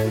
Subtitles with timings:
[0.00, 0.06] 那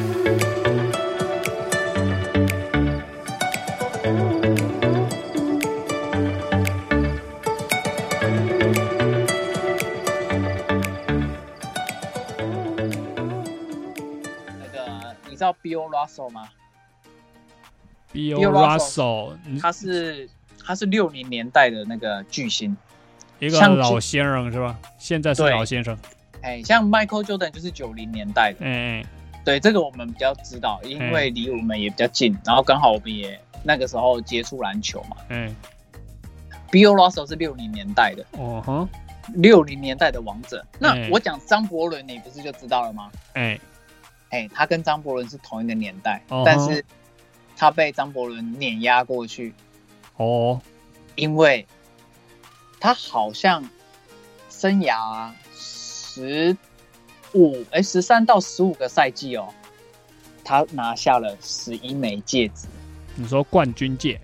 [14.71, 16.49] 个你知道 Bill Russell 吗
[18.13, 20.29] ？Bill Russell，他是
[20.63, 22.77] 他是六零年代的那个巨星，
[23.39, 24.77] 一个老先生是吧？
[24.99, 25.97] 现在是老先生。
[26.41, 29.05] 哎，像 Michael Jordan 就是九零年代的，哎哎，
[29.45, 35.17] 对这个我们比较知道，因为离我们也比较近，然后刚好我们也那个时候接触篮球嘛。
[35.29, 35.55] 嗯
[36.71, 38.87] ，Bill Russell 是六零年代的，哦哼，
[39.33, 40.65] 六零年代的王者。
[40.77, 43.11] 那哎我讲张伯伦，你不是就知道了吗？
[43.33, 43.59] 哎，
[44.29, 46.83] 哎，他跟张伯伦是同一个年代，哦但是
[47.55, 49.53] 他被张伯伦碾压过去，
[50.17, 50.61] 哦，
[51.15, 51.65] 因为
[52.79, 53.69] 他好像
[54.49, 56.55] 生涯十
[57.33, 59.47] 五哎十三到十五个赛季哦，
[60.43, 62.67] 他拿下了十一枚戒指，
[63.15, 64.19] 你说冠军戒？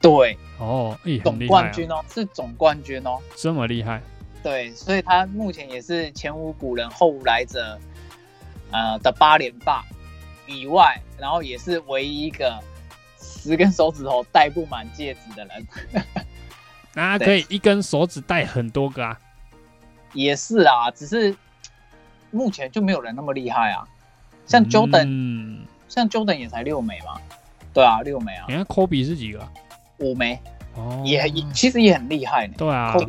[0.00, 1.18] 对，哦，厉
[1.48, 4.00] 冠军哦，是总冠军哦，这么厉害，
[4.42, 7.78] 对，所以他目前也是前无古人后无来者，
[8.70, 9.84] 呃的八连霸
[10.46, 12.62] 以外，然后也是唯一一个
[13.20, 15.66] 十根手指头戴不满戒指的人，
[16.94, 19.18] 那可以一根手指戴很多个啊。
[20.12, 21.34] 也是啊，只是
[22.30, 23.86] 目前就没有人那么厉害啊，
[24.46, 27.20] 像 Jordan，、嗯，像 Jordan 也才六枚嘛，
[27.72, 29.50] 对啊，六枚啊你，看科比是几个啊？
[29.98, 30.38] 五枚
[30.74, 33.04] 哦，也也其实也很厉害呢，对啊，扣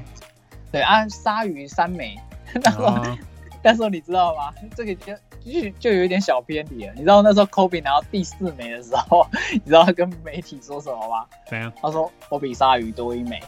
[0.72, 2.18] 对啊，鲨鱼三枚，
[2.64, 3.18] 那时候、啊
[3.64, 4.54] 那时候你知道吗？
[4.76, 6.94] 这个就就就有一点小偏离了。
[6.94, 11.26] 你知道那时候 Kobe 拿到第四枚的时候， 你知道他跟媒体说什么吗？
[11.50, 11.74] 怎样？
[11.82, 13.42] 他说我比鲨鱼多一枚。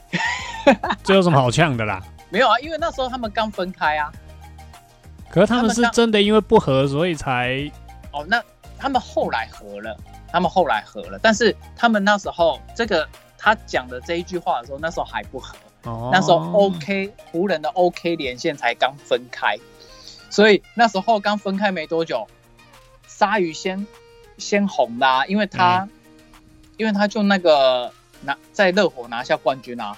[1.04, 2.02] 这有什么好呛的啦？
[2.30, 4.12] 没有啊，因为那时候他们刚分开啊。
[5.32, 7.72] 可是他们是真的因为不合，所以才
[8.12, 8.44] 哦，那
[8.78, 9.98] 他们后来和了，
[10.32, 15.56] 他们后来和了，但是他们那时候这个他讲的这一句话的时候，那时候还不和。
[15.84, 19.58] 哦，那时候 OK 湖人的 OK 连线才刚分开，
[20.30, 22.28] 所以那时候刚分开没多久，
[23.08, 23.88] 鲨鱼先
[24.38, 25.90] 先红啦、因为他、嗯
[26.80, 29.98] 因为他就那个拿在热火拿下冠军啊，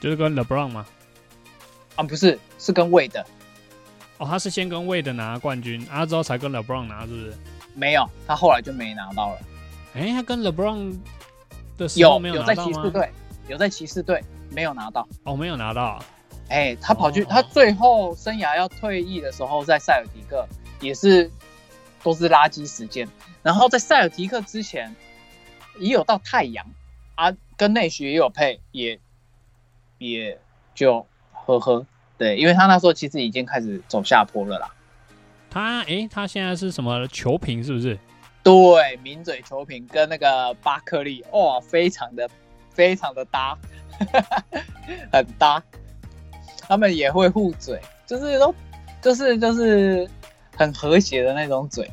[0.00, 0.86] 就是跟 LeBron 嘛。
[1.96, 3.26] 啊不是是跟魏的
[4.18, 7.34] 哦，他是先跟魏的拿冠军，啊之后才跟 LeBron 拿，是不是？
[7.74, 9.38] 没有，他后来就没拿到了，
[9.94, 10.98] 哎，他跟 LeBron
[11.76, 12.54] 的时候有有在？
[12.54, 13.10] 骑士队，
[13.48, 16.04] 有在骑士队没有拿到，哦，没有拿到啊。
[16.48, 20.46] 哎、他跑去、哦他最后生涯要退役的时候，在塞尔提克
[20.80, 21.28] 也是
[22.02, 23.06] 都是垃圾时间。
[23.42, 24.94] 然后在塞尔提克之前，
[25.78, 26.64] 也有到太阳
[27.16, 28.98] 啊，跟内许也有配，也
[29.98, 30.40] 也
[30.74, 31.84] 就呵呵，
[32.18, 34.68] 对，因为他那时候其实已经开始走下坡了啦。
[35.50, 37.98] 他哎，他现在是什么球评是不是？
[38.42, 42.28] 对，名嘴球评跟那个巴克利，哇，非常的
[42.70, 43.58] 非常的搭，
[45.12, 45.62] 很搭。
[46.68, 48.54] 他们也会互嘴，就是都
[49.00, 50.08] 就是就是
[50.56, 51.88] 很和谐的那种嘴，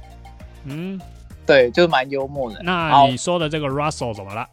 [0.65, 0.99] 嗯，
[1.45, 2.59] 对，就是蛮幽默的。
[2.63, 4.47] 那你说的这个 Russell 怎么了？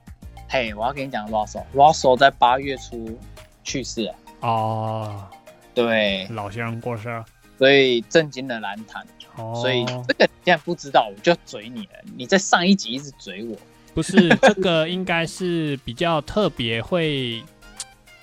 [0.49, 3.19] 嘿，我要跟你讲，Russell，Russell 在八月初
[3.65, 5.27] 去世了，哦，
[5.75, 7.25] 对，老先生过世了。
[7.59, 9.07] 所以震惊的蓝坛。
[9.37, 11.93] 哦，所以这个你现在不知道，我就嘴你了。
[12.17, 13.57] 你在上一集一直嘴我，
[13.95, 17.43] 不是这个，应该是比较特别会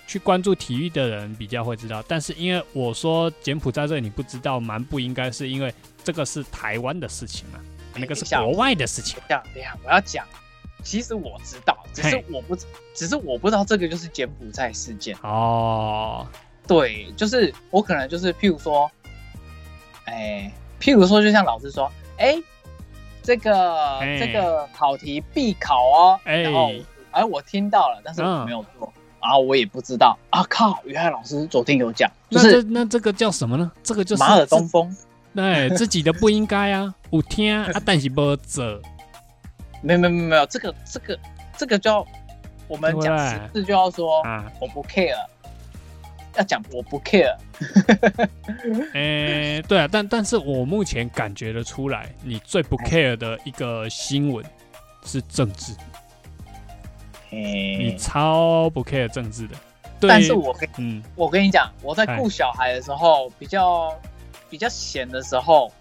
[0.06, 2.04] 去关注体育的人比较会知道。
[2.08, 7.60] 但是因为我说柬埔寨这个你不知道，蛮不应该，是因为这个是台湾的事情嘛，
[7.96, 9.18] 那个是国外的事情。
[9.30, 10.26] 这样这样，我要讲，
[10.84, 12.56] 其实我知道，只是我不，
[12.94, 15.16] 只是我不知道这个就是柬埔寨事件。
[15.22, 16.28] 哦，
[16.68, 18.90] 对，就是我可能就是譬如说，
[20.06, 22.36] 哎，譬如说，就像老师说，哎，
[23.24, 26.72] 这个哎这个考题必考哦，哎然后
[27.12, 28.92] 哎我听到了，但是我嗯没有做，
[29.22, 33.72] 然后我也不知道啊靠，原来老师昨天有讲，就那这是那这个叫什么呢？
[33.82, 34.96] 这个就是马尔东风，
[35.34, 38.64] 对，自己的不应该啊，有听啊，但是不做。
[39.84, 41.20] 没有没有没有没有，这个这个
[41.56, 42.06] 这个叫
[42.68, 45.16] 我们讲对实事就要说啊，我不 care，
[46.38, 47.36] 要讲我不 care，
[48.94, 54.46] 诶、对啊，但但是我目前感觉得出来，你最不 care 的一个新闻
[55.04, 55.74] 是政治，
[57.32, 59.56] 你哎，超不 care 政治的。
[60.00, 63.92] 对，但是我跟嗯，我跟你讲，我在哎顾小孩的时候，比较
[64.48, 65.72] 比较闲的时候，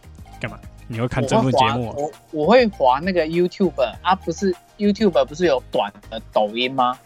[0.40, 0.58] 干嘛？
[0.88, 1.94] 你会看我政会滑论节目、啊？
[1.98, 2.12] 我
[2.44, 6.98] 我会滑那个 YouTube 啊，不是 YouTube 不是有短的抖音吗？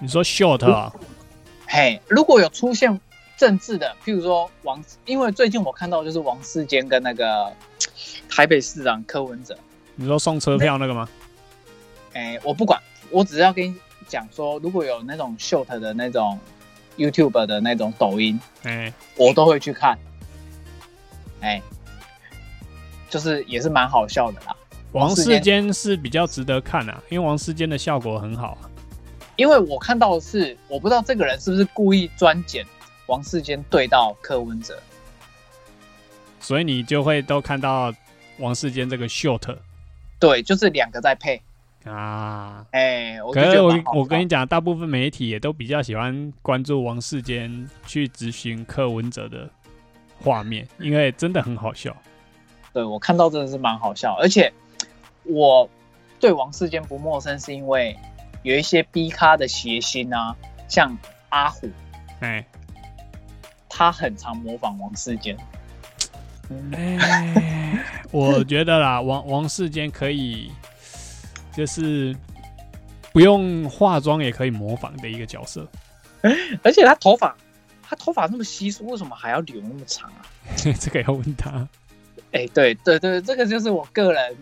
[0.00, 0.92] 你说 short 啊？
[1.66, 3.00] 嘿，如果有出现
[3.36, 7.52] 政治的，譬如说王，因为最近我看到就是王世坚跟那个
[8.30, 9.56] 台北市长柯文哲。
[9.96, 11.08] 你说送车票那个吗？
[12.12, 12.80] 哎，我不管，
[13.10, 13.74] 我只要跟你
[14.06, 16.38] 讲说，如果有那种 short 的那种
[16.96, 19.98] YouTube 的那种抖音，哎，我都会去看。
[21.40, 21.60] 哎，
[23.10, 24.56] 就是也是蛮好笑的啦。
[24.92, 28.70] 王世坚是比较值得看啊，因为王世坚的效果很好啊。
[29.36, 32.64] 因为我看到的是，我不知道这个人是不是故意专剪
[33.06, 34.78] 王世坚对到柯文哲，
[36.40, 37.92] 所以你就会都看到
[38.38, 39.56] 王世坚这个 short。
[40.18, 41.40] 对，就是两个在配
[41.84, 42.64] 啊。
[42.70, 49.48] 哎，可是我我跟你讲，大部分媒体也都比较喜欢关注王世坚去咨询柯文哲的
[50.22, 51.96] 画面，因为真的很好笑。
[52.72, 54.52] 对我看到真的是蛮好笑，而且。
[55.26, 55.66] 我
[56.20, 57.96] 对王世坚不陌生，是因为
[58.44, 60.36] 有一些 B 咖的谐星啊，
[60.68, 60.96] 像
[61.30, 61.68] 阿虎，
[62.20, 62.44] 哎，
[63.68, 65.36] 他很常模仿王世坚。
[66.72, 67.82] 哎，
[68.12, 70.52] 我觉得啦，王王世坚可以，
[71.52, 72.14] 就是
[73.12, 75.66] 不用化妆也可以模仿的一个角色。
[76.62, 77.34] 而且他头发，
[77.82, 80.20] 他头发那么稀疏，为什么还要留那么长啊？
[80.78, 81.66] 这个要问他。
[82.32, 84.36] 哎，对对对，这个就是我个人。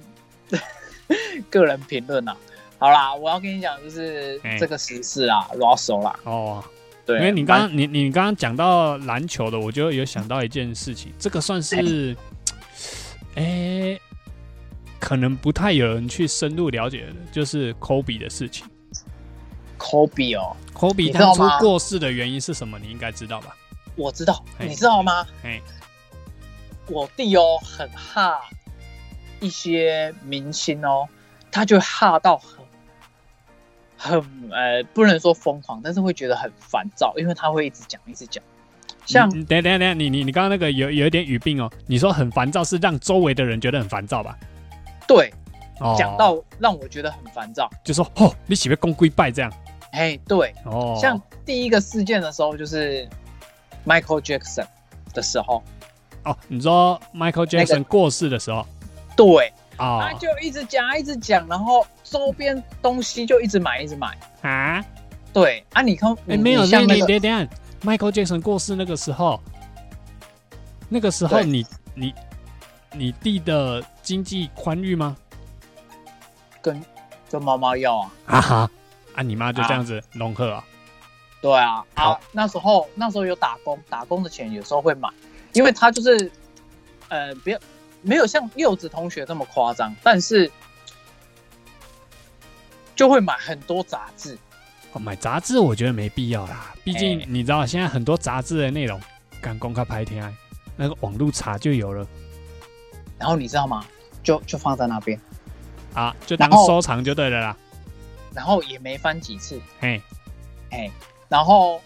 [1.51, 2.35] 个人评论呐，
[2.83, 6.19] 好啦，我要跟你讲，就是这个时事啊，Russell 啦。
[6.25, 6.65] 哦，
[7.07, 12.17] 对，因为你刚刚你你刚刚讲到篮球的，我就有想到一件事情，这个算是，
[13.37, 13.97] 哎，
[14.99, 18.67] 可能不太有人去深入了解的，就是 Kobe 的事情。
[19.79, 22.81] Kobe 哦，Kobe 当初过世的原因是什么？
[22.81, 23.57] 你应该知道吧？
[23.95, 25.25] 我知道，你知道吗？
[25.45, 25.63] 哎，
[26.89, 28.41] 我弟哦，很怕。
[29.39, 31.09] 一些明星哦，
[31.53, 32.62] 他就怕到很
[34.03, 34.21] 很
[34.51, 38.43] 呃，不能说疯狂，但是会觉得很烦躁，因为他会一直讲，一直讲。
[39.07, 44.37] 像等下等下等下，你你你刚刚那个有有一点语病哦，你说很烦躁是让周围的人觉得很烦躁吧？
[45.07, 45.33] 对，
[45.97, 49.53] 讲到让我觉得很烦躁，就说哦，你喜欢公龟拜这样？
[49.93, 53.09] 哎，对，哦，像第一个事件的时候，就是
[53.87, 54.67] Michael Jackson
[55.15, 55.63] 的时候，
[56.25, 58.67] 哦，你说 Michael Jackson 过世的时候。
[59.17, 64.85] 对，他就一直讲，一直讲，然后周边东西就一直买，一直买啊。
[65.33, 67.49] 对啊，你看，哎，没有，像你等等
[67.83, 69.41] ，Michael Jackson 过世那个时候，
[70.89, 72.15] 那个时候你你
[72.93, 75.17] 你弟的经济宽裕吗？
[76.61, 76.85] 跟
[77.31, 78.13] 跟妈妈要啊。
[78.27, 78.71] 啊哈，
[79.15, 80.65] 啊，你妈就这样子融合啊？
[81.41, 85.09] 对啊，啊，那时候那时候有打工，打工的钱有时候会买，
[85.55, 86.31] 因为他就是，
[87.09, 87.59] 呃，不要。
[88.03, 90.51] 没有像柚子同学这么夸张，但是
[92.95, 94.37] 就会买很多杂志。
[95.01, 99.01] 买杂志我觉得没必要啦，毕竟你知道现在很多杂志的内容
[99.41, 100.37] 敢公开拍天，
[100.77, 102.07] 那个网络查就有了。
[103.19, 103.85] 然后你知道吗？
[104.23, 105.19] 就就放在那边
[105.95, 107.57] 啊，就当收藏就对了啦。
[108.35, 110.01] 然后也没翻几次，嘿，
[110.71, 110.91] 嘿，
[111.29, 111.81] 然后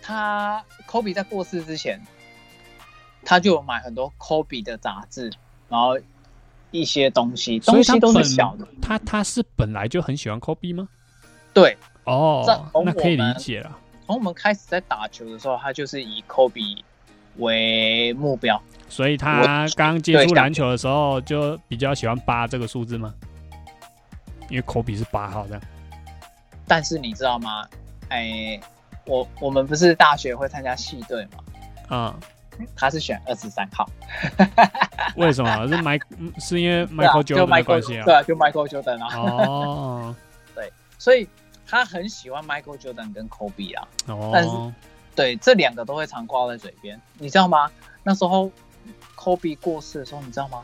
[0.00, 2.00] 他科比在过世之前。
[3.24, 5.30] 他就有买很多 Kobe 的杂志，
[5.68, 5.98] 然后
[6.70, 8.66] 一些东西，东西都是小的。
[8.80, 10.88] 他他是本来就很喜欢 Kobe 吗？
[11.52, 12.44] 对，哦，
[12.84, 13.76] 那可以理解了。
[14.06, 16.78] 从我们开始在打球的时候，他就是以 Kobe
[17.36, 18.60] 为目标。
[18.88, 23.14] 所以他刚接触篮球的时候，就比较喜欢八这个数字吗？
[24.48, 25.62] 因为 Kobe 是八号这样。
[26.66, 27.68] 但是你知道吗？
[28.08, 28.60] 哎，
[29.06, 31.44] 我我们不是大学会参加系队吗？
[31.90, 32.14] 嗯。
[32.76, 33.88] 他是选二十三号，
[35.16, 35.50] 为什么？
[35.68, 35.98] 是麦
[36.38, 38.04] 是因为 Michael Jordan 的关系啊？
[38.04, 39.16] 对啊，就 Michael Jordan 啊。
[39.16, 40.16] 哦，
[40.54, 41.28] 对，所以
[41.66, 43.88] 他很喜欢 Michael Jordan 跟 Kobe 啊。
[44.08, 44.50] 哦，但是
[45.14, 47.70] 对这两个都会常挂在嘴边，你知道吗？
[48.02, 48.50] 那时候
[49.16, 50.62] Kobe 过世的时候，你知道吗？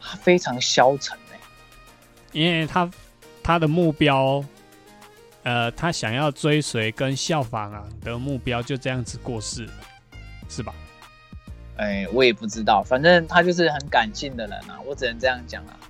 [0.00, 1.38] 他非常消沉哎，
[2.32, 2.90] 因为他
[3.42, 4.42] 他的目标，
[5.42, 9.72] 呃，他想要追随跟效仿啊的目标就这样子过世了，
[10.48, 10.72] 是吧？
[11.80, 15.80] 哎，我也不知道，反正他就是很感性的人啊，我只能这样讲啊。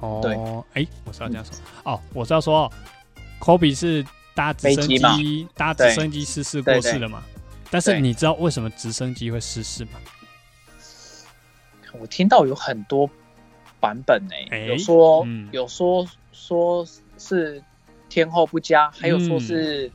[0.00, 0.34] 哦，对，
[0.74, 2.70] 哎，我是要这样说哦，我是要说
[3.40, 4.04] ，Kobe 是
[4.34, 7.22] 搭直升机搭直升机失事过世了嘛？
[7.70, 9.92] 但是你知道为什么直升机会失事吗？
[11.98, 13.08] 我听到有很多
[13.80, 17.62] 版本哎，有说有说说是
[18.10, 19.90] 天后不佳，还有说是。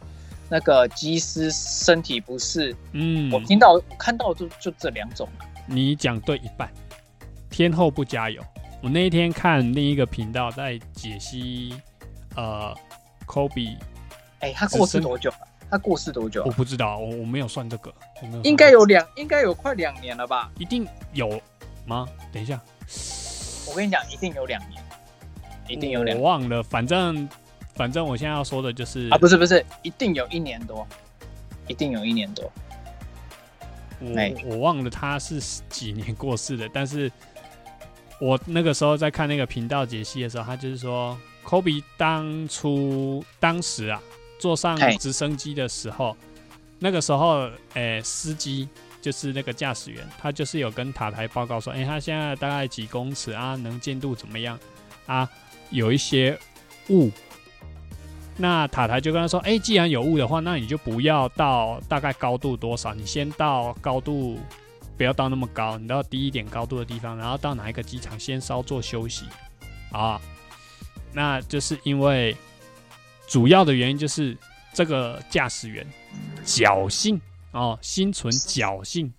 [0.50, 5.30] 那个机师身体不适，嗯，我听到我看到就就这两种
[5.68, 6.68] 你讲对一半，
[7.50, 8.42] 天后不加油。
[8.82, 11.76] 我那一天看另一个频道在解析，
[12.36, 12.74] 呃
[13.28, 13.78] ，Kobe，
[14.40, 15.38] 哎，他过世多久了？
[15.70, 16.44] 他过世多久？
[16.46, 17.94] 我不知道，我我没有算这个，
[18.44, 20.50] 应该有两，应该有快两年了吧？
[20.58, 21.40] 一定有
[21.86, 22.08] 吗？
[22.32, 22.60] 等一下，
[23.70, 24.82] 我跟你讲，一定有两年，
[25.68, 27.28] 一定有两我忘了，反正
[27.80, 30.86] 反正我现在要说的就是啊，不是不是，一定有一年多，
[31.66, 32.52] 一定有一年多。
[34.18, 37.10] 哎我我忘了他是几年过世的，但是
[38.20, 44.02] 我那个时候在看那个频道解析的时候，他就是说，科比当初当时啊
[44.40, 46.18] 坐上直升机的时候，
[46.80, 48.68] 那个时候，诶、司机
[49.02, 54.60] 就是那个驾驶员，他就是有跟塔台报告说，诶、他现在大概几公尺啊，能见度怎么样
[55.06, 55.30] 啊？
[55.70, 56.38] 有一些
[56.90, 57.10] 雾。
[58.42, 64.40] 那塔台就跟他说：“哎、既然有雾的话，那你就不要到大概高度多少，你先到高度
[64.96, 69.26] 不要到那么高，你到低一点高度的地方，然后到哪一个机场先稍作休息
[69.92, 70.22] 啊。
[71.12, 72.34] 那就是因为
[73.28, 74.38] 主要的原因就是
[74.74, 75.86] 这个驾驶员
[76.46, 77.20] 侥幸
[77.52, 79.12] 哦，心存侥幸，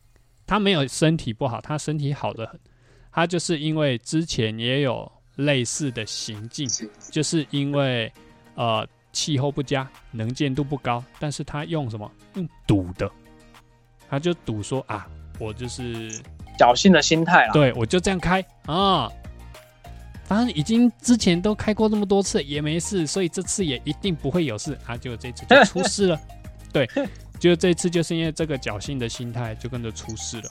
[0.46, 2.58] 他没有身体不好，他身体好的很，
[3.12, 6.66] 他就是因为之前也有类似的行径，
[7.10, 8.10] 就是因为
[8.54, 12.10] 呃气候不佳，能见度不高，但是他用什么？
[12.34, 13.10] 用赌的，
[14.08, 15.06] 他就赌说啊，
[15.38, 16.10] 我就是
[16.58, 17.52] 侥幸的心态啦。
[17.52, 19.10] 对我就这样开啊，
[20.24, 26.20] 反正已经之前都开过那么多次也没事，所以这次也一定不会有事啊，结果这次就出事了。
[26.72, 26.88] 对，
[27.38, 30.50] 就这次就是因为这个侥幸的心态，就跟着出事了。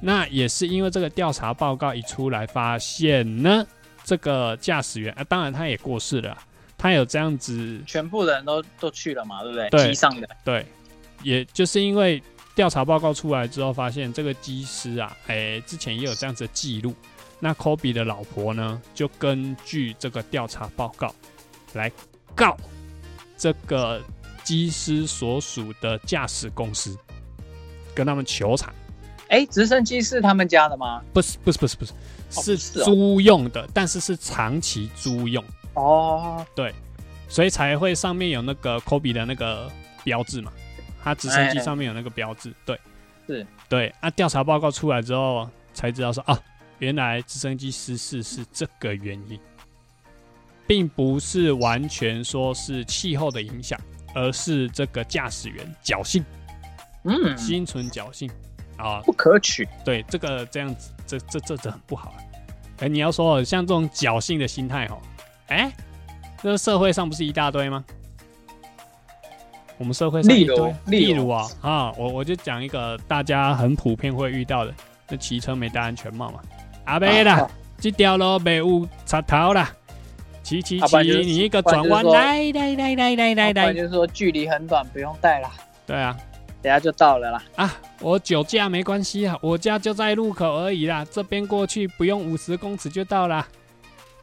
[0.00, 3.64] 那也是因为这个调查报告一出来，发现呢，
[4.02, 6.38] 这个驾驶员啊，当然他也过世了啊，
[6.84, 9.70] 他有这样子全部人都都去了嘛，对不对？
[9.70, 10.66] 对机上的对，
[11.22, 12.22] 也就是因为
[12.54, 16.94] 调查报告出来之后，发现这个机师啊，哎、之前也有这样子的记录。
[17.40, 21.14] 那科比的老婆呢，就根据这个调查报告
[21.72, 21.90] 来
[22.34, 22.54] 告
[23.34, 24.02] 这个
[24.42, 26.94] 机师所属的驾驶公司，
[27.94, 28.70] 跟他们求偿。
[29.28, 31.02] 哎，直升机是他们家的吗？
[31.14, 35.42] 不是，不是，不是，不是，是租用的，但是是长期租用，
[35.74, 36.72] 哦，对
[37.28, 39.70] 所以才会上面有那个科比的那个
[40.02, 40.52] 标志嘛。
[41.02, 42.80] 他直升机哎上面有那个标志，对，
[43.26, 43.94] 是对。
[44.00, 46.40] 啊，调查报告出来之后才知道说啊，
[46.78, 49.38] 原来直升机失事是这个原因，
[50.66, 53.78] 并不是完全说是气候的影响，
[54.14, 56.24] 而是这个驾驶员侥幸，
[57.02, 58.30] 嗯，心存侥幸
[58.78, 59.02] 啊。
[59.04, 59.68] 不可取。
[59.84, 62.16] 对，这个这样子，这这这这很不好啊。
[62.78, 64.98] 哎、你要说哦像这种侥幸的心态哦，
[65.48, 65.72] 哎、
[66.42, 67.84] 这个社会上不是一大堆吗？
[69.76, 74.72] 我们社会上例如一堆，例如例如啊啊，我我就讲一个大家很普遍会遇到的，
[75.08, 76.40] 那骑车没戴安全帽嘛，
[76.84, 79.70] 阿贝啦，啊这条路没有插头啦，
[80.44, 85.50] 骑骑骑，你一个转弯，来来来来来来来，就是说距离很短，不用带啦，
[85.84, 86.16] 对啊，
[86.62, 87.42] 等下就到了啦。
[87.56, 93.46] 啊，我酒驾没关系啊，我家就在路口而已啦，这边过去不用五十公尺就到啦。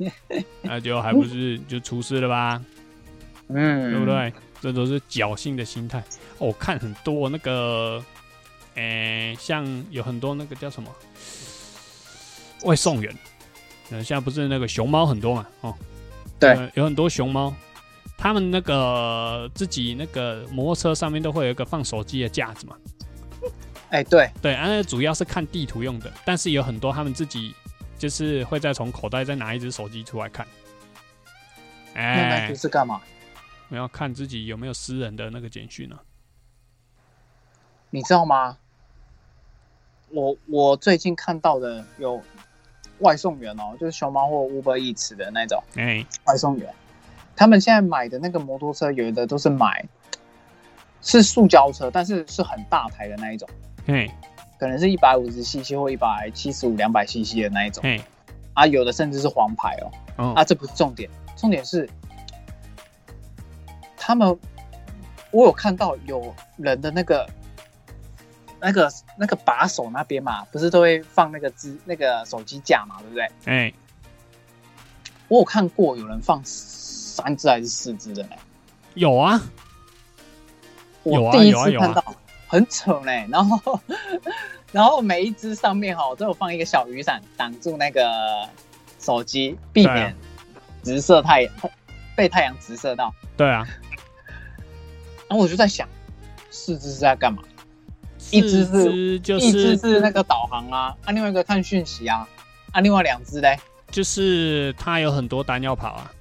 [0.61, 2.61] 那就还不是就出事了吧，
[3.47, 4.05] 嗯，对不？
[4.05, 4.33] 对？
[4.61, 5.99] 这都是侥幸的心态。
[6.37, 8.03] 哦我看很多那个，
[8.75, 10.89] 诶、像有很多那个叫什么
[12.63, 13.15] 外送员，
[13.91, 15.75] 嗯，现在不是那个熊猫很多嘛，哦，
[16.39, 17.53] 对呃有很多熊猫，
[18.17, 22.75] 他们那个自己那个摩托车上面都会有一个放手机的架子嘛。
[23.89, 27.53] 哎，对，对，啊，那主要是看地图用的，但是有很多他们自己
[28.01, 30.43] 就是会再从口袋再拿一只手机出来看，
[31.93, 32.47] 那哎。
[32.49, 32.99] 那，是干嘛？
[33.69, 35.99] 我要看自己有没有私人的那个简讯呢、
[37.91, 38.57] 你知道吗？
[40.09, 42.19] 我我最近看到的有
[43.01, 46.73] 外送员哦，就是熊猫或 Uber Eats 的那种哎，外送员，
[47.35, 49.87] 他们现在买的那个摩托车，有的都是买
[51.03, 53.47] 是塑胶车，但是是很大台的那一种，
[53.85, 54.09] 嘿，
[54.61, 57.81] 可能是一百五十 CC 或一百七十五、两百 CC 的那一种。
[57.81, 57.99] 嘿，
[58.53, 59.91] 啊，有的甚至是黄牌哦。
[60.17, 61.89] 哦，啊，这不是重点，重点是
[63.97, 64.37] 他们，
[65.31, 67.27] 我有看到有人的那个、
[68.59, 68.87] 那个、
[69.17, 73.31] 那个把手那边嘛，不是都会放那个支那个手机架嘛，对不对？
[73.45, 73.73] 哎，
[75.27, 78.35] 我有看过有人放三只还是四只的呢，
[78.93, 79.41] 有啊，
[81.01, 81.87] 我第一有啊有啊。
[81.87, 82.15] 次看到，
[82.51, 83.11] 很扯呢。
[83.31, 83.79] 然后，
[84.73, 88.47] 然后每一只上面哈都有放一个小雨伞挡住那个
[88.99, 90.13] 手机，避免
[90.83, 91.53] 直射太阳
[92.13, 93.13] 被太阳直射到。
[93.37, 93.65] 对啊，
[95.29, 95.87] 然后我就在想，
[96.49, 97.41] 四只是在干嘛？
[98.31, 102.27] 一只是就是一只是是那个导航啊，啊，另外一个看讯息啊，
[102.73, 103.57] 啊，另外两只嘞
[103.89, 106.11] 就是它有很多单要跑啊，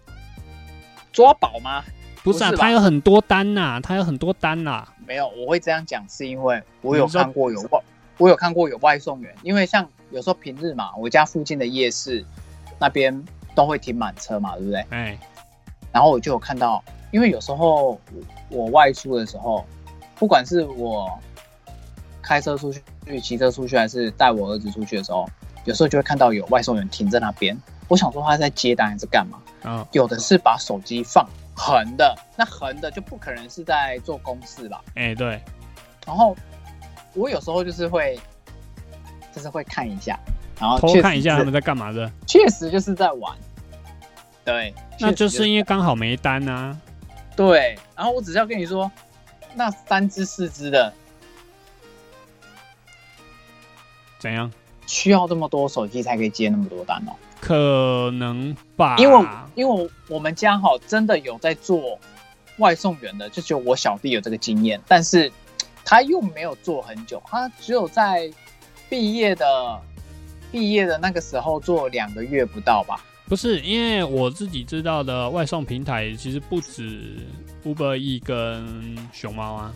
[1.12, 1.84] 抓宝吗？
[2.22, 7.80] 不是啊，他有很多单呐、他有很多单呐、没有，我会这样讲是因为我有看过有外，
[8.18, 12.24] 我有看过有外送员，因为像有时候平日嘛，我家附近的夜市
[12.78, 13.24] 那边
[13.54, 14.84] 都会停满车嘛，对不对？
[14.90, 15.18] 哎，
[15.92, 18.00] 然后我就有看到，因为有时候我
[18.50, 19.64] 我外出的时候，
[20.16, 21.10] 不管是我
[22.20, 22.82] 开车出去、
[23.20, 25.26] 骑车出去，还是带我儿子出去的时候，
[25.64, 27.56] 有时候就会看到有外送员停在那边。
[27.88, 29.38] 我想说他在接单还是干嘛？
[29.64, 31.26] 嗯，有的是把手机放
[31.60, 34.82] 横的，那横的就不可能是在做公式吧？
[34.94, 35.38] 哎，对，
[36.06, 36.34] 然后
[37.12, 38.18] 我有时候就是会，
[39.30, 40.18] 就是会看一下，
[40.58, 42.10] 然后偷看一下他们在干嘛的。
[42.26, 43.36] 确实就是在玩。
[44.42, 46.74] 对，那就是因为刚好没单啊。
[47.36, 48.90] 对，然后我只是要跟你说，
[49.54, 50.90] 那三只四只的
[54.18, 54.50] 怎样？
[54.90, 57.12] 需要这么多手机才可以接那么多单哦。
[57.40, 61.96] 可能吧，因为因为我们家哈真的有在做
[62.58, 65.30] 外送员的，就只有我小弟有这个经验，但是
[65.84, 68.28] 他又没有做很久，他只有在
[68.88, 69.80] 毕业的
[70.50, 73.02] 毕业的那个时候做两个月不到吧。
[73.26, 77.16] 不是因为我自己知道的外送平台其实不止
[77.64, 79.72] Uber E 跟熊猫啊，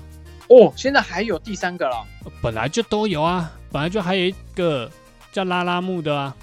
[0.48, 2.04] 哦，现在还有第三个了，
[2.42, 4.90] 本来就都有啊，本来就还有一个
[5.34, 6.36] 叫拉拉木的啊，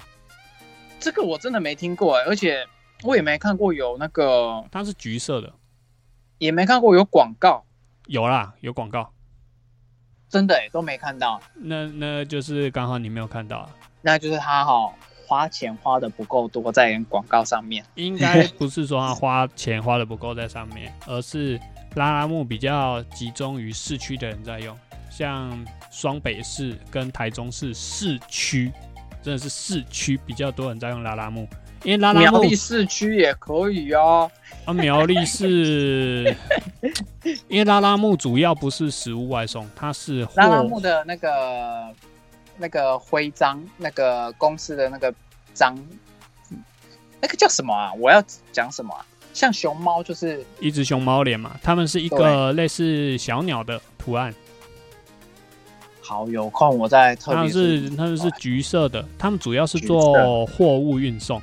[1.00, 2.66] 这个我真的没听过哎，而且
[3.02, 5.50] 我也没看过有那个，它是橘色的，
[6.36, 7.64] 也没看过有广告，
[8.06, 9.10] 有啦，有广告，
[10.28, 13.70] 真的哎都没看到，那那就是刚好你没有看到啊，
[14.02, 14.92] 那就是他哈
[15.26, 17.82] 花钱花的不够多在广告上面。
[17.94, 21.58] 应该不是说他花钱花的不够在上面，而是
[21.94, 28.72] 拉拉木比较集中于市区的人在用，像双北市跟台中市市区，
[29.22, 31.46] 真的是市区比较多人在用拉拉木，
[31.84, 34.28] 因为拉拉木苗栗市区也可以哦。
[34.64, 36.34] 啊苗栗是，
[37.46, 41.94] 因为拉拉木主要不是食物外送，它是拉拉木的那个
[42.56, 45.12] 那个徽章，那个公司的那个
[45.52, 45.76] 章，
[47.20, 47.92] 那个叫什么啊？
[47.94, 49.04] 我要讲什么啊？
[49.34, 54.32] 像熊猫就是一只熊猫脸嘛，它们是一个类似小鸟的图案，
[56.12, 61.40] 好，有空我再特它们是他们是橘色的，他们主要是做货物运送。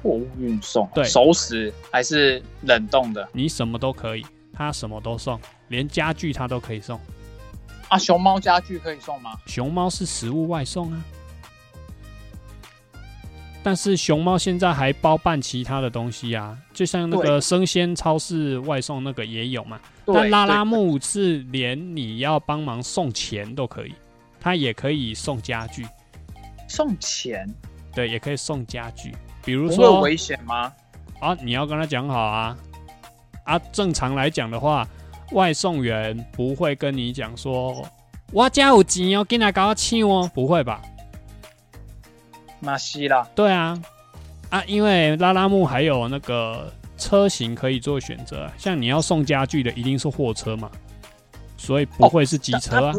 [0.00, 7.00] 货物运送，对熟食还是冷冻的你什么都可以，他什么都送，连家具他都可以送。
[7.88, 7.98] 啊？
[7.98, 9.32] 熊猫家具可以送吗？
[9.46, 11.04] 熊猫是食物外送啊，
[13.64, 19.80] 但是熊猫现在还包办其他的东西啊，就像那个生鲜超市外送那个也有嘛。
[20.04, 23.94] 对但拉拉木是连你要帮忙送钱都可以，
[24.38, 25.86] 它也可以送家具，
[26.68, 27.48] 送钱
[27.94, 30.70] 对，也可以送家具，比如说危险吗？
[31.20, 32.54] 啊，你要跟他讲好啊。
[33.44, 34.86] 啊，正常来讲的话，
[35.32, 37.86] 外送员不会跟你讲说，
[38.30, 40.82] 我家有钱哦，进来搞我抢哦，不会吧？
[42.64, 43.78] 马西啦，对啊，
[44.50, 50.70] 啊，因为拉拉木还有那个车型可以做选择，像你要送家具的，一定是货车嘛，
[51.56, 52.94] 所以不会是机车啊。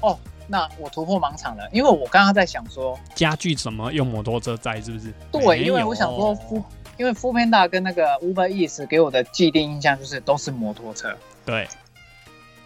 [0.00, 4.80] 哦，那我突破盲场了，因为我刚刚在想说，家具怎么用摩托车载？
[4.80, 5.12] 是不是？
[5.32, 6.62] 对，因为我想说夫，
[6.98, 11.66] 因为 f o o Panda 跟那个 Uber Eats 给我的既定印象就是都是摩托车，对。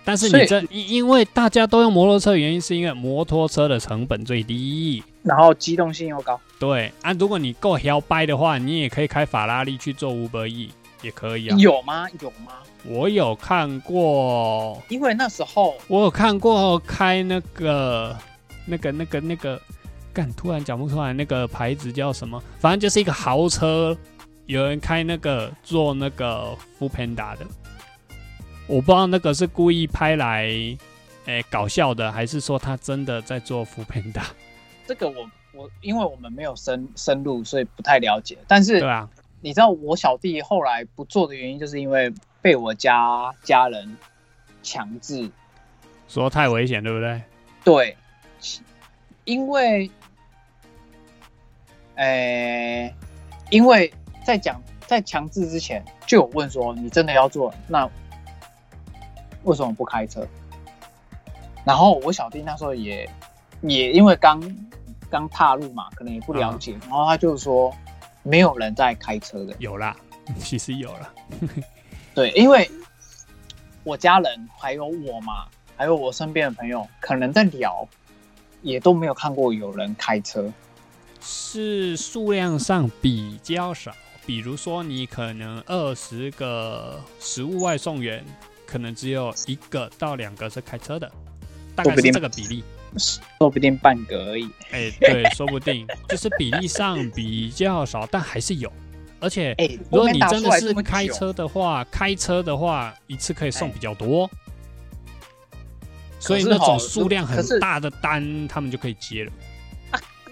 [0.02, 5.04] 但是你这因因为大家都用摩托车，原因是因为摩托车的成本最低。
[5.22, 6.40] 然后机动性又高。
[6.58, 10.70] 对啊，如果你够摇掰的话，你也可以开法拉利去做 Uber E，
[11.02, 11.56] 也可以啊。
[11.58, 12.06] 有吗？
[12.20, 12.52] 有吗？
[12.84, 18.16] 我有看过，因为那时候我有看过开那个、
[18.66, 19.60] 那个、那个、那个，
[20.14, 23.96] 干突然讲不出来那个牌子叫什么，反正就是一个豪车，
[24.46, 27.46] 有人开那个做那个 o o Panda 的，
[28.66, 30.46] 我不知道那个是故意拍来，
[31.26, 34.22] 诶、搞笑的，还是说他真的在做 o o Panda？
[34.90, 38.36] 这个我我因为我们没有深深入，所以不太了解。
[38.48, 39.08] 但是对啊，
[39.40, 43.96] 你知道我小弟后来不做的原因，就是因为被我家家人
[44.64, 45.30] 强制。
[46.08, 47.22] 说太危险，对不对？
[47.62, 47.96] 对，
[49.22, 49.88] 因为，
[51.94, 52.92] 诶、
[53.48, 57.88] 因为在讲在强制之前就有问说，你真的要做，那
[59.44, 60.26] 为什么不开车？
[61.64, 63.08] 然后我小弟那时候也
[63.60, 64.42] 也因为刚
[65.10, 67.74] 刚踏入嘛，可能也不了解，然后他就说
[68.22, 69.96] 没有人在开车的，有啦，
[70.38, 71.12] 其实有了。
[72.14, 72.70] 对，因为
[73.84, 75.46] 我家人还有我嘛，
[75.76, 77.86] 还有我身边的朋友，可能在聊，
[78.62, 80.50] 也都没有看过有人开车。
[81.20, 83.92] 是数量上比较少。
[84.26, 88.24] 比如说，你可能二十个食物外送员，
[88.64, 91.10] 可能只有一个到两个是开车的，
[91.74, 92.62] 大概是这个比例。
[92.96, 94.48] 说不定半个而已。
[94.70, 98.72] 哎、对， 说不定就是比例上比较少，但还是有。
[99.20, 104.30] 而且，哎，如果你真的是开，车的话，开车的话一次可以送哎比较多，
[106.18, 109.32] 所以那种数量很大的单，他们就可以接了。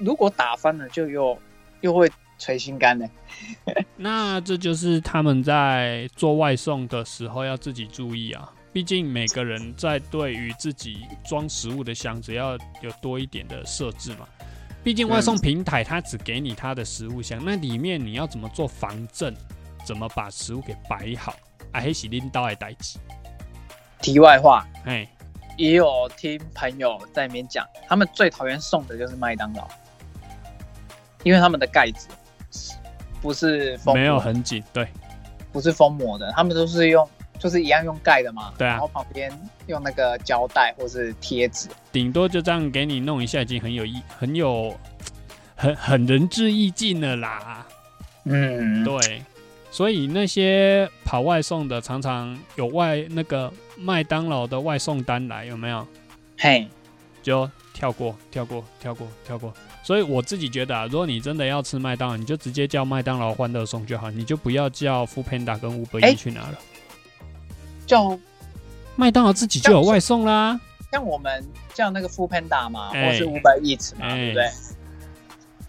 [0.00, 1.38] 如果打翻了，就又
[1.82, 3.06] 又会捶心肝呢。
[3.96, 8.50] 那这就是他们在做外送的时候要自己注意啊。
[8.72, 12.52] 毕竟每个人在对于自己装食物的箱子要
[12.82, 14.28] 有多一点的设置嘛。
[14.84, 19.34] 毕竟外送平台它只给你它的食物箱，那里面你要怎么做防震，
[19.84, 21.34] 怎么把食物给摆好，
[21.72, 22.98] 啊，黑喜拎刀来代机。
[24.00, 25.06] 题外话，哎，
[25.56, 29.68] 也有听朋友在那边讲，他们最讨厌送的就是麦当劳，
[31.24, 32.08] 因为他们的盖子
[33.20, 34.86] 不是封没有很紧，对，
[35.52, 37.06] 不是封膜的，他们都是用
[37.38, 39.30] 就是一样用盖的嘛，对啊然后旁边
[39.66, 44.74] 用那个胶带或是贴纸，顶多就这样给你弄一下，已经很有意，很有，
[45.54, 47.66] 很很仁至义尽了啦。
[48.24, 49.22] 嗯，对，
[49.70, 55.86] 所以那些跑外送的，常常有外那个麦当劳的外送单来，有没有？
[56.36, 56.66] 嘿，
[57.22, 59.54] 就跳过，跳过，跳过，跳过。
[59.82, 66.58] 所以我自己觉得啊，如果你真的要吃麦当劳，你就直接叫麦当劳欢乐送就好，你就不要叫 o o Panda 跟 Uber 哎 E 去拿了。
[67.88, 68.16] 叫
[68.94, 70.60] 麦当劳自己就有外送啦。
[70.92, 74.50] 像我们叫那个 Food Panda 嘛，哎或是 Uber Eats 嘛，哎对不对？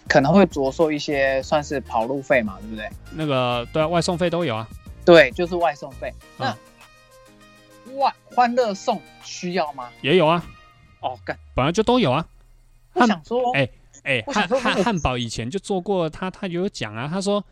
[0.07, 2.89] 可能会着收一些算是跑路费嘛，对不对？
[3.11, 4.67] 那个对啊，外送费都有啊。
[5.05, 6.13] 对，就是外送费。
[6.37, 6.53] 嗯
[7.85, 9.89] 那外欢乐送需要吗？
[10.01, 10.45] 也有啊，
[10.99, 12.25] 哦，干，本来就都有啊。
[12.93, 13.67] 我想说，哎
[14.03, 17.43] 哎、我汉汉汉堡以前就做过，他他有讲啊，他说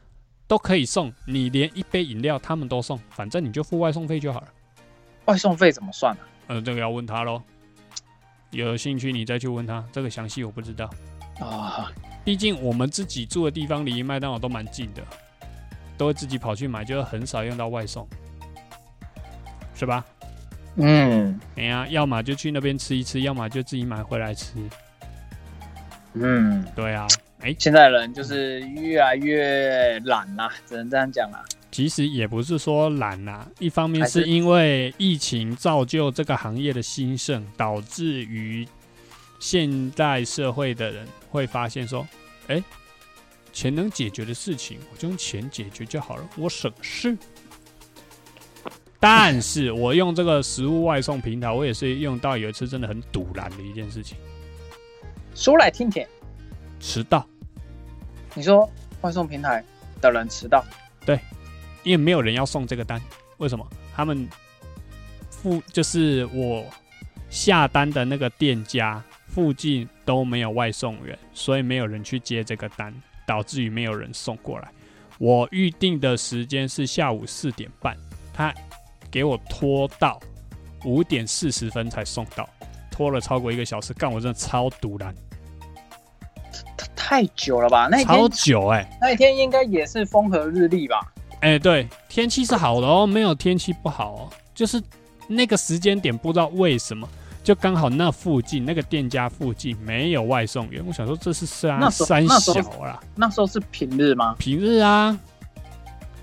[0.47, 4.47] 都可以送，你连一杯饮料他们都送，反正你就付外送费就好了。
[5.27, 6.19] 外送费怎么算啊？
[6.47, 7.41] 呃，这个要问他喽。
[8.51, 10.89] 有兴趣你再去问他，这个详细我不知道。
[11.39, 11.91] 啊、
[12.25, 15.03] 毕竟我们自己住的地方离麦当劳都蛮近的，
[15.97, 18.07] 都会自己跑去买，就很少用到外送，
[19.75, 20.03] 是吧？
[20.77, 24.53] 嗯哎呀，要么就去那边吃一吃，要么就自己买回来吃。
[26.13, 27.05] 嗯，对啊，
[27.41, 31.43] 哎、现在人就是越来越懒啦，只能这样讲啦。
[31.77, 38.67] 其实也不是说懒啦，一方面是是因为疫情造就这个行业的兴盛，导致于
[39.39, 42.07] 现代社会的人会发现说，
[42.47, 42.63] 哎、
[43.53, 47.15] 钱能解决的事情，我就用钱解决就好了，我省事。
[48.99, 54.17] 但是我用这个食物外送平台，我也是用到有一次真的很堵然的一件事情，
[55.35, 56.03] 说来听听，
[56.79, 57.23] 迟到，
[58.33, 58.67] 你说
[59.01, 59.63] 外送平台
[60.01, 60.65] 的人迟到，
[61.87, 63.01] 因为没有人要送这个单，
[63.37, 63.65] 为什么？
[63.95, 64.27] 他们
[65.29, 66.65] 附就是我
[67.29, 72.93] 下单的那个店家附近都没有外送员，所以没有人去接这个单，
[73.25, 74.67] 导致于没有人送过来。
[75.17, 77.95] 我预定的时间是下午四点半，
[78.33, 78.53] 他
[79.09, 80.19] 给我拖到
[80.83, 82.49] 五点四十分才送到，
[82.91, 85.15] 拖了超过一个小时，干我真的超堵然，
[86.97, 87.87] 太久了吧？
[87.89, 91.13] 那天超久哎、那一天应该也是风和日丽吧？
[91.41, 94.81] 哎、对，天气是好的哦，没有天气不好哦，就是
[95.27, 97.07] 那个时间点不知道为什么，
[97.43, 100.83] 就刚好那附近那个店家附近没有外送员。
[100.85, 104.35] 我想说这是三那时候三那时候小啦，那时候是平日吗？
[104.39, 105.17] 平日啊，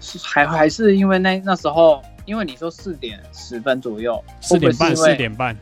[0.01, 5.57] 是还还是因为那那时候，因为你说四点十分左右，四点半四点半，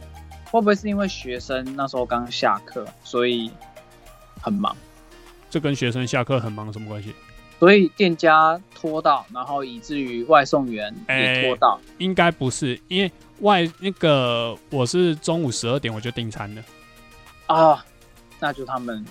[0.50, 3.50] 会不会是因为学生那时候刚下课，所以
[4.40, 4.74] 很忙，
[5.50, 7.14] 这跟学生下课很忙什么关系？
[7.62, 11.80] 所以店家拖到，然后以至于外送员也拖到。
[11.98, 16.62] 应该不是，因为外那个我是中午十二点我就订餐了，
[17.46, 17.86] 啊，
[18.40, 19.06] 那就他们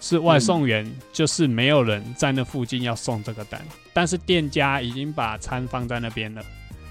[0.00, 3.60] 是外送员，就是没有人在那附近要送这个单，
[3.92, 6.40] 但是店家已经把餐放在那边了，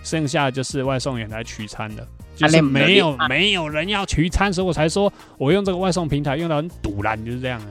[0.04, 2.06] 剩下就是外送员来取餐了。
[2.36, 7.68] 就是没有啊没有人要取餐，所以我才说我用这个外送平台用到很堵然，就是这样啊。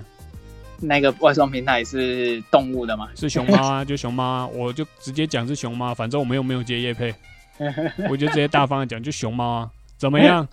[0.87, 3.09] 那个外送平台是动物的吗？
[3.16, 7.14] 是熊猫啊， 就熊猫啊，我就直接讲是熊猫，反正我们又没有接叶配，
[8.11, 10.47] 我就直接大方的讲就熊猫啊，怎么样？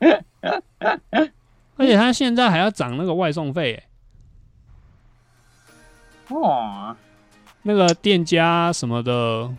[1.76, 3.84] 而且他现在还要涨那个外送费、欸，
[6.34, 6.96] 哦，
[7.62, 9.50] 那个店家什么的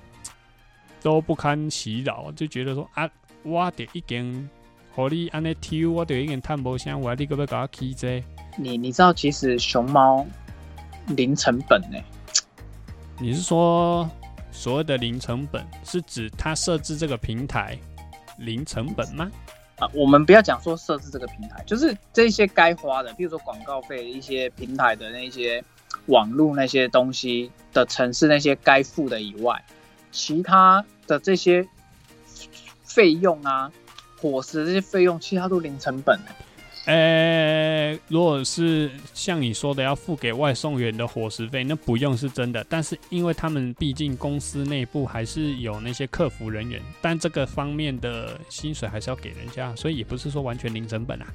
[1.02, 3.10] 都不堪其扰，就觉得说啊，
[3.44, 4.50] 我得一件，
[4.96, 8.24] 和你安尼抽，我得一件探无声，我你可不可以给我起这？
[8.58, 10.26] 你你知道其实熊猫
[11.08, 11.98] 零成本呢、
[13.20, 14.10] 你是说
[14.52, 17.78] 所谓的零成本，是指它设置这个平台
[18.38, 19.32] 零成本吗？
[19.78, 25.64] 啊，我们不要讲说设置这个平台，就是这些该花的，比如说广告费、一些平台的那些
[26.06, 29.64] 网络那些东西的城市那些该付的以外，
[30.12, 31.68] 其他的这些
[32.84, 33.72] 费用啊，
[34.20, 36.32] 伙食这些费用，其他都零成本的。
[36.86, 42.66] 呃，如果是像你说的要付给外送员的伙食费，那不用是真的。
[42.68, 51.28] 但是因为他们毕竟公司内部还是有那些客服人员，但这个方面的薪水还是要给人家，所以也不是说完全零成本啊。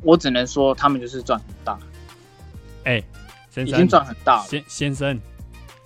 [0.00, 1.78] 我只能说他们就是赚很大，
[2.84, 3.02] 哎、
[3.50, 4.46] 先生已经，赚很大了。
[4.48, 5.20] 先先生，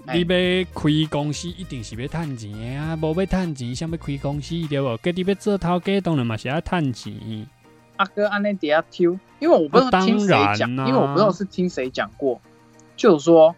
[0.06, 4.96] 哎你要开公司一定是要趁钱的啊，无要趁钱，想要开公司对不？
[4.98, 7.46] 家己要做头家，当然嘛是要趁钱。
[7.96, 12.40] 阿哥安内迪亚 Q，因为我不知道听谁讲，因为我不知道是听谁讲过，
[12.96, 13.54] 就是说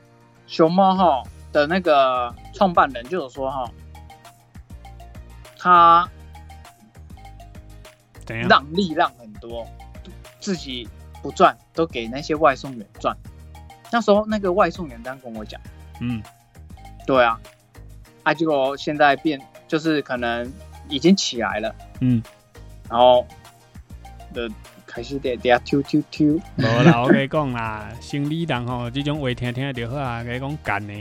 [0.46, 1.22] 熊猫哈
[1.52, 3.70] 的那个创办人就是说哈，
[5.56, 6.08] 他？
[8.46, 9.66] 让利让很多，
[10.38, 10.86] 自己
[11.22, 13.16] 不赚都给那些外送员赚。
[13.90, 15.58] 那时候那个外送员这样跟我讲，
[16.02, 16.22] 嗯，
[17.06, 17.40] 对啊，
[18.24, 20.52] 啊结果现在变就是可能
[20.90, 22.22] 已经起来了，嗯，
[22.90, 23.26] 然后
[24.32, 24.48] 的
[24.86, 30.94] 开始在底下丢丢丢，无啦，我跟你讲啦，生理人吼，这种话听听就好啊，跟你讲干的，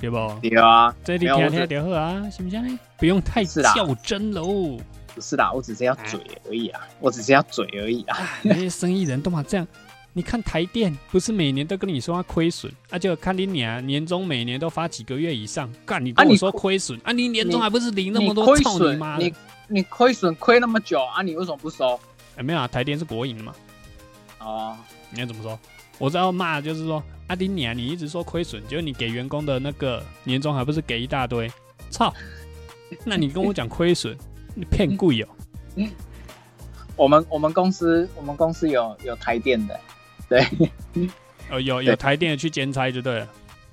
[0.00, 0.16] 对不？
[0.40, 2.78] 对啊，这有我听听就好啊，是不是呢？
[2.98, 4.78] 不用太较真喽。
[5.14, 8.16] 不是啦，我只是要嘴而已啊，我只是要嘴而已啊。
[8.16, 9.66] 啊，那些生意人都嘛这样。
[10.14, 19.34] 你看台电不是每年都跟你说要亏损，啊，就看你年年终每年都发几个月以上，干你跟我说亏损啊，你年终还不是领那么多，你亏操你损妈，你
[19.68, 21.98] 你亏损亏那么久啊，你为什么不收？
[22.36, 23.54] 哎没有啊，台电是国营的嘛，
[24.38, 24.76] 哦，
[25.10, 25.58] 你要怎么说？
[25.98, 31.50] 我知道骂就是说，阿丁你啊，你一直说亏损，结果你给员工的那个年终还不是给一大堆，
[31.90, 32.12] 操！
[33.04, 34.16] 那你跟我讲亏损，
[34.54, 35.28] 你骗贵哦。
[36.96, 39.80] 我们我们公司我们公司有有台电的，
[40.28, 40.46] 对
[41.48, 43.28] 呃，有有台电的去兼差就对了。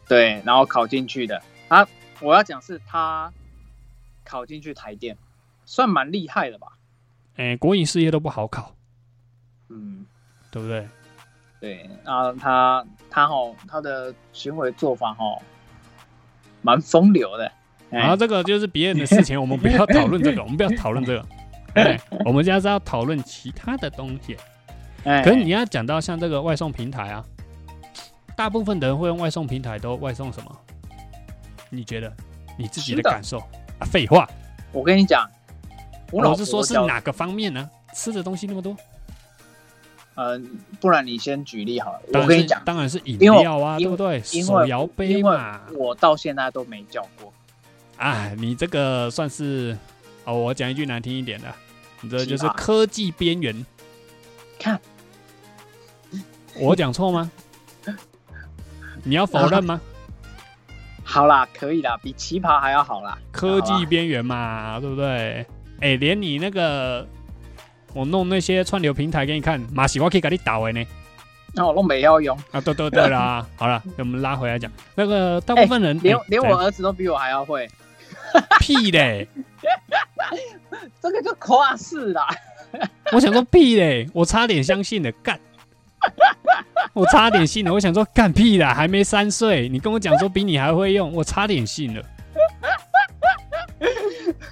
[0.08, 1.42] 对，然后考进去的。
[1.68, 1.88] 他
[2.20, 3.32] 我要讲是他
[4.24, 5.18] 考进去台电，
[5.66, 6.68] 算蛮厉害的吧？
[7.42, 8.76] 哎、国营事业都不好考，
[9.70, 10.06] 嗯，
[10.52, 10.86] 对不对？
[11.62, 15.42] 对，啊，他他吼他的行为做法吼
[16.62, 17.46] 蛮风流的。
[17.92, 21.26] 哎然后这个就是别人的事情，我们不要讨论这个， 我们不要讨论这个。
[21.76, 24.36] 哎，我们现在是要讨论其他的东西。
[25.06, 27.24] 哎，可是你要讲到像这个外送平台啊，
[28.36, 30.56] 大部分的人会用外送平台都外送什么？
[31.70, 32.14] 你觉得
[32.58, 33.40] 你自己的感受
[33.80, 33.86] 啊？
[33.86, 34.28] 废话，
[34.74, 35.26] 我跟你讲，
[36.12, 37.70] 我老我是说是哪个方面呢？
[37.96, 38.76] 吃的东西那么多，
[40.16, 40.40] 呃，
[40.80, 42.02] 不然你先举例好了。
[42.14, 44.22] 我跟你讲，当然是饮料啊，因对不对？
[44.22, 45.62] 手摇杯嘛。
[45.74, 47.34] 我到现在都没叫过。
[47.98, 49.76] 啊，你这个算是
[50.26, 51.48] 哦，我讲一句难听一点的，
[52.02, 53.66] 你这就是科技边缘。
[54.60, 54.80] 看，
[56.60, 57.32] 我讲错吗？
[59.04, 59.82] 你要否认吗？
[61.04, 63.18] 好啦，可以啦，比旗袍还要好啦。
[63.32, 65.46] 科技边缘嘛，对不对？
[65.82, 67.08] 哎、连你那个
[67.94, 70.86] 我弄那些串流平台给你看，马喜我可以给你打回呢。
[71.54, 77.68] 那我弄没要用，啊，对对对啦，好了，我们拉回来讲，那个大部分人、连连我儿子都比我还要会，
[78.62, 79.28] 屁嘞，
[81.02, 82.28] 这个就夸饰啦。
[83.12, 85.40] 我想说屁嘞，我差点相信了，干，
[86.94, 92.04] 我差点信了，我想说干屁啦，还没三岁，你跟我讲说比你还会用，我差点信了。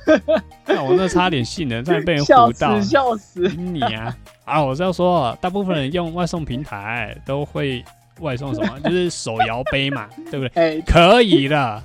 [0.66, 3.48] 那我那差点信了，差点被人笑唬到死，笑死！
[3.50, 4.16] 你啊
[4.46, 4.64] 啊！
[4.64, 7.84] 我是要说，大部分人用外送平台都会
[8.20, 10.78] 外送什么，就是手摇杯嘛，对不对？
[10.78, 11.84] 哎，可以的，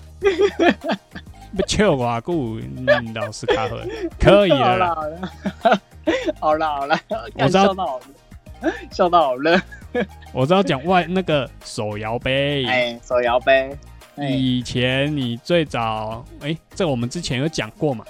[1.56, 3.80] 不笑我顾，嗯，老师卡喝，
[4.18, 4.50] 可以。
[4.50, 4.96] 了
[6.40, 6.98] 好了，好了，
[7.34, 8.00] 我知道笑到好，
[8.90, 9.60] 笑到好热。
[10.32, 13.76] 我知道讲外那个手摇杯，哎，手摇杯，哎，
[14.16, 18.04] 以前你最早，哎、这我们之前有讲过嘛？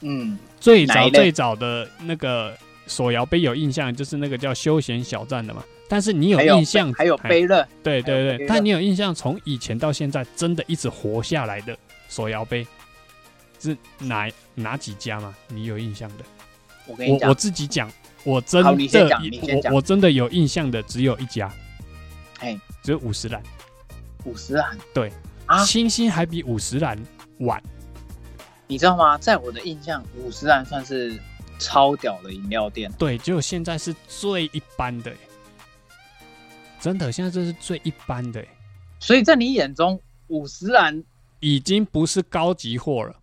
[0.00, 5.62] 嗯，最早最早的那个手摇杯有印象，就是那个叫休闲小站的嘛。
[5.88, 7.28] 但是你有印象，还有哎。
[7.28, 11.76] 杯乐，对对对，但你有印象，从以前到现在，真的一直活下来的
[12.08, 12.66] 手摇杯
[13.58, 15.34] 是哪哪几家吗？
[15.48, 16.24] 你有印象的？
[16.86, 17.28] 我跟你讲。
[17.28, 17.90] 我我，自己讲，
[18.24, 21.52] 我真的我我真的有印象的只有一家，
[22.38, 23.42] 哎，只有五十岚，
[24.24, 25.12] 五十兰，对
[25.46, 26.98] 啊，星星还比五十岚
[27.40, 27.62] 晚。
[28.66, 29.18] 你知道吗？
[29.18, 31.18] 在我的印象，五十兰算是
[31.58, 32.90] 超屌的饮料店。
[32.98, 35.18] 对，结果现在是最一般的耶，
[36.80, 38.48] 真的，现在这是最一般的耶，
[39.00, 41.02] 所以在你眼中，五十兰
[41.40, 43.14] 已经不是高级货了，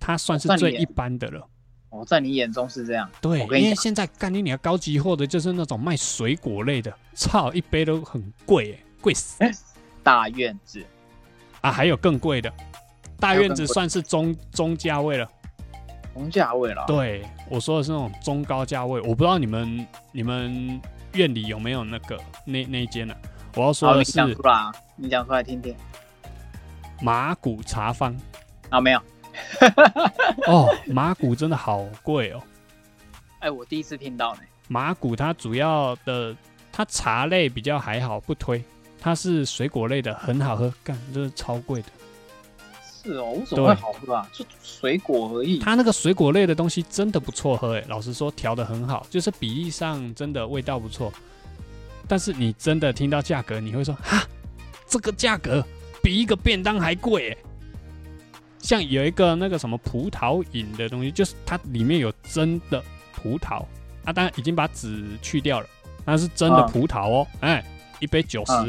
[0.00, 1.48] 它算是最一般的了。
[1.90, 9.44] 哦，在你眼中是这样，对，因为现在干你你要高级货的，就是那种卖水果类的，操，一杯都很贵耶，贵死
[10.02, 10.84] 大院子
[11.60, 11.70] 啊！
[11.70, 12.52] 还有更贵的，
[13.18, 15.28] 大院子算是中中价位了。
[16.14, 16.84] 中价位了。
[16.86, 20.80] 对，我说的是那种中高价位，我不知道你们你们
[21.14, 23.14] 院里有没有那个那那一间呢、
[23.54, 25.74] 我要说好，的是你讲出来啊，你讲出来听听。
[27.00, 28.16] 马古茶坊
[28.68, 29.00] 啊，没有，
[30.46, 32.42] 哦，马古真的好贵哦。
[33.40, 34.40] 哎，我第一次听到呢。
[34.68, 36.36] 马古它主要的
[36.70, 38.62] 它茶类比较还好，不推。
[39.04, 41.88] 它是水果类的，很好喝，干，这是超贵的。
[43.02, 44.30] 是哦，为什么会好喝啊？
[44.32, 45.58] 就水果而已。
[45.58, 51.12] 它那个水果类的东西真的不错喝，诶，老实说调的很好，就是比例上真的味道不错。
[52.06, 54.24] 但是你真的听到价格，你会说哈，
[54.86, 55.66] 这个价格
[56.00, 57.38] 比一个便当还贵诶。
[58.60, 62.80] 像有一个那个什么葡萄饮的东西，就是它里面有真的
[63.16, 63.64] 葡萄
[64.04, 65.66] 啊，当然已经把籽去掉了，
[66.04, 67.64] 那是真的啊葡萄哦，哎、
[67.98, 68.64] 一杯九十、啊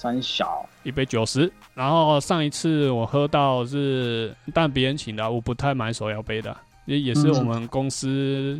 [0.00, 1.52] 三小一杯九十。
[1.74, 8.58] 然后上一次我喝到是，但别人请的啊，我不太买手摇杯的啊，也也是嗯我们公司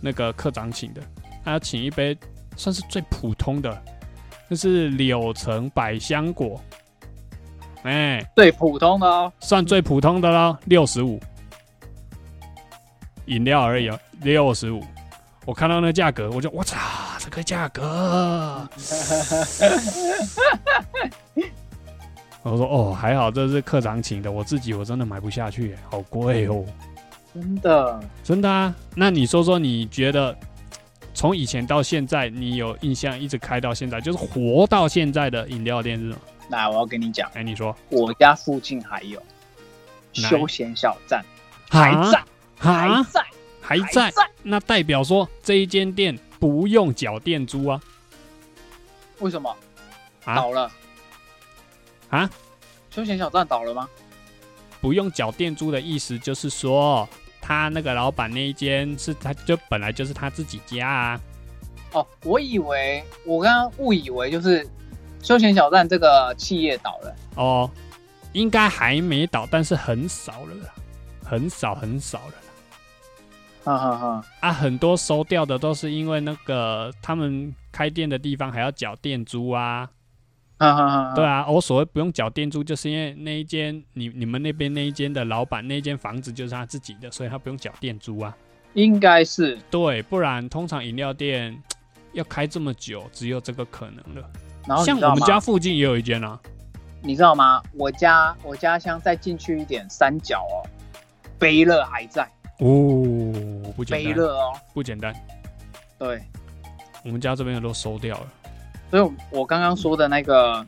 [0.00, 1.02] 那个科长请的，
[1.44, 2.16] 他请一杯
[2.56, 3.82] 算是最普通的，
[4.48, 6.60] 就是柳橙百香果，
[7.82, 9.32] 哎、最普通的哦。
[9.40, 11.18] 算最普通的了，六十五，
[13.26, 14.80] 饮料而已哦，六十五。
[15.46, 16.78] 我看到那价格，我就我操，
[17.18, 17.82] 这个价格！
[22.42, 26.64] 我说哦，还好这是课长请的，我自己我真的买不下去，好贵哦，
[27.34, 28.74] 真的，真的啊。
[28.94, 30.36] 那你说说，你觉得
[31.12, 36.18] 从以前到现在，你有印象一直开到现在，就是活到现在的饮料店是什么？
[36.50, 39.22] 来，我要跟你讲，哎，你说我家附近还有
[40.12, 41.24] 休闲小站，
[41.68, 42.22] 还啊在，
[42.58, 43.22] 还啊在，
[43.60, 44.12] 还在？
[44.42, 47.80] 那代表说这一间店不用缴店租啊
[49.18, 49.54] 为什么
[50.24, 50.70] 啊倒了？
[52.08, 52.30] 啊！
[52.90, 53.88] 休闲小站倒了吗？
[54.80, 57.06] 不用缴店租的意思就是说，
[57.40, 61.20] 他那个老板那一间是他就本来就是他自己家啊。
[61.92, 64.66] 哦，我以为我刚刚误以为就是
[65.22, 67.16] 休闲小站这个企业倒了。
[67.36, 67.70] 哦，
[68.32, 70.74] 应该还没倒，但是很少了啦，
[71.22, 72.34] 很少很少了
[73.64, 73.78] 啦。
[73.78, 79.88] 哈哈哈，啊，很多收掉的都是因为那个他们开店的地方还要缴店租啊。
[80.58, 88.36] 啊哈哈，对啊，我所谓不用缴店租，就是因为那一间你你们那边那一间的老板那一间房子就是他自己的，所以他不用缴店租啊。
[88.74, 91.58] 应该是对，不然通常饮料店
[92.12, 94.30] 要开这么久，只有这个可能了。
[94.66, 96.38] 然后你知道吗我们家附近也有一间啊。
[97.02, 97.62] 你知道吗？
[97.72, 100.60] 我家我家乡再进去一点，三角哦，
[101.38, 105.14] 杯乐还在，哦，不简单，杯乐哦，不简单。
[105.98, 106.22] 对，
[107.04, 108.32] 我们家这边的都收掉了。
[108.90, 110.66] 所以我刚刚说的那个，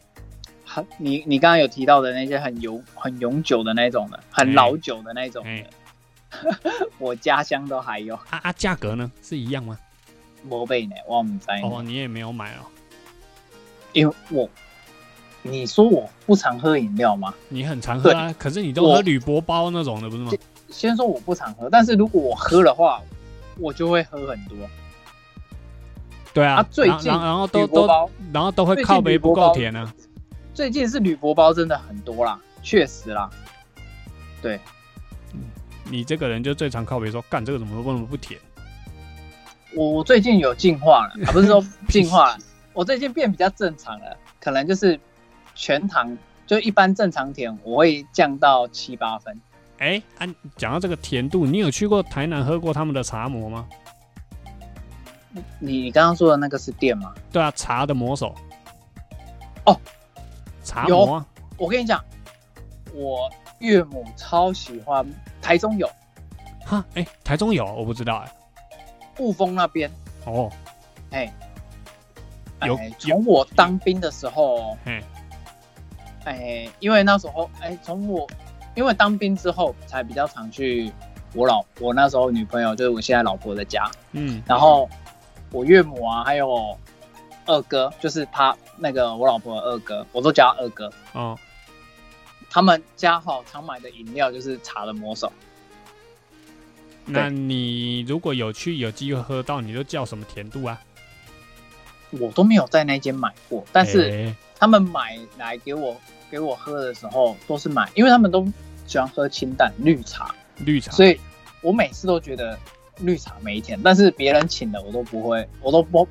[0.64, 5.66] 很你你刚刚有提到的那些很永很永久的那种的，很老久的那种的，哎
[6.98, 8.14] 我家乡都还有。
[8.14, 9.78] 啊啊，价格呢是一样吗？
[10.44, 12.64] 没被呢，我唔知呢，哦，你也没有买哦。
[13.92, 14.48] 因为我
[15.42, 17.35] 你说我不常喝饮料吗？
[17.48, 20.33] 你很常喝啊，可是你都喝我铝箔包那种的，不是吗？
[20.72, 23.00] 先说我不常喝，但是如果我喝的话，
[23.58, 24.56] 我就会喝很多。
[26.35, 29.94] 对啊，啊最近然后都都然后都会靠杯不够甜啊。
[30.54, 33.28] 最近是铝箔包真的很多啦，确实啦。
[34.40, 34.58] 对，
[35.85, 38.40] 你这个人就最常靠杯说，干这个怎么为什么不甜？
[39.74, 42.38] 我我最近有进化了， 啊，不是说进化了，
[42.72, 44.98] 我最近变比较正常了，可能就是
[45.54, 49.40] 全糖就一般正常甜，我会降到七八分。
[49.83, 53.68] 哎，啊，讲到这个甜度，你有去过台南喝过他们的茶魔吗？
[55.59, 57.12] 你你刚刚说的那个是店吗？
[57.33, 58.33] 对啊，茶的魔手。
[59.66, 59.77] 哦，
[60.62, 62.01] 茶魔啊，我跟你讲，
[62.95, 65.05] 我岳母超喜欢
[65.40, 65.90] 台中有。
[66.64, 68.33] 哈，哎，台中有，我不知道哎。
[69.19, 69.90] 雾峰那边，
[70.27, 70.48] 哦，
[71.11, 71.33] 哎，
[72.65, 75.02] 有哎从我当兵的时候，嘿，
[76.25, 78.29] 哎，因为那时候，哎，从我
[78.75, 80.90] 因为当兵之后，才比较常去
[81.35, 84.88] 我老我那时候女朋友，就是我现在老婆的家，嗯，然后
[85.50, 86.77] 我岳母啊，还有
[87.46, 90.90] 二哥，就是他那个我老婆的二哥，我都叫他二哥。
[91.12, 91.38] 哦，
[92.50, 95.33] 他们家好常买的饮料就是茶的魔手，
[97.04, 100.81] 那你如果有去有机会喝到，你都叫什么甜度啊？
[102.10, 105.96] 我都没有在那间买过，但是哎他们买来给我
[106.33, 108.42] 给我喝的时候，都是买，因为他们都
[108.87, 111.20] 喜欢喝清淡绿茶，绿茶，所以
[111.60, 112.58] 我每次都觉得
[113.00, 116.08] 绿茶没甜，但是别人请的我都不会，我都不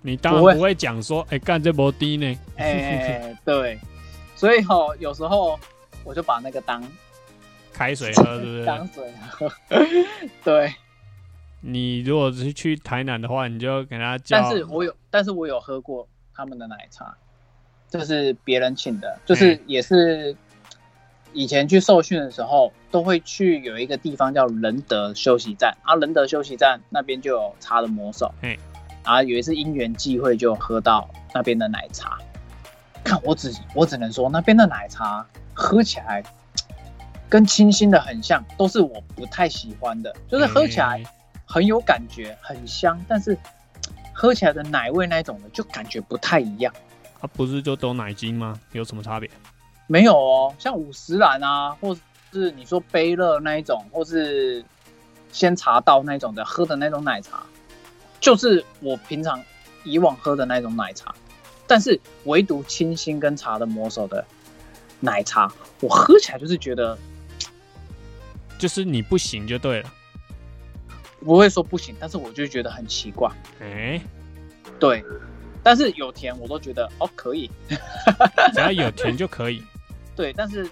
[0.00, 2.34] 你当然不会讲说，哎、干这波低呢？
[2.56, 3.78] 哎、对，
[4.34, 5.60] 所以吼、有时候
[6.02, 6.82] 我就把那个当
[7.70, 8.64] 开水喝，对不对？
[8.66, 9.52] 当水喝，
[10.42, 10.72] 对。
[11.60, 14.40] 你如果是去台南的话，你就给他叫。
[14.40, 17.14] 但是我有，但是我有喝过他们的奶茶，
[17.90, 20.36] 就是别人请的，就是嗯也是
[21.32, 28.56] 以前去受训的时候，都会去有一个地方叫仁德休息站，啊，仁德休息站那边就有茶的魔手，嗯
[29.02, 32.18] 啊有一次因缘际会就喝到那边的奶茶，
[33.02, 36.22] 看我只我只能说那边的奶茶喝起来。
[37.30, 41.04] 跟清新的很像，都是我不太喜欢的，就是喝起来哎
[41.44, 43.36] 很有感觉，很香，但是
[44.14, 46.72] 喝起来的奶味那一种的就感觉不太一样。
[47.20, 48.58] 它、不是就都奶精吗？
[48.72, 49.28] 有什么差别？
[49.86, 51.96] 没有哦，像五十兰啊，或
[52.32, 54.64] 是你说杯乐那一种，或是
[55.32, 57.42] 鲜茶道那一种的喝的那种奶茶，
[58.20, 59.42] 就是我平常
[59.84, 61.14] 以往喝的那种奶茶，
[61.66, 64.24] 但是唯独清新跟茶的魔手的
[65.00, 65.50] 奶茶，
[65.80, 66.98] 我喝起来就是觉得
[68.58, 69.92] 就是你不行就对了。
[71.20, 73.28] 不会说不行，但是我就觉得很奇怪。
[73.60, 74.00] 哎、
[74.78, 75.02] 对，
[75.68, 77.50] 但是有甜我都觉得哦可以，
[78.54, 79.62] 只要有甜就可以。
[80.16, 80.66] 对，但是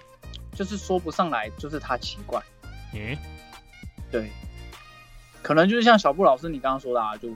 [0.55, 2.43] 就是说不上来，就是它奇怪。
[2.95, 3.15] 嗯、
[4.11, 4.31] 对，
[5.43, 7.29] 可能就是像小布老师你刚刚说的啊，就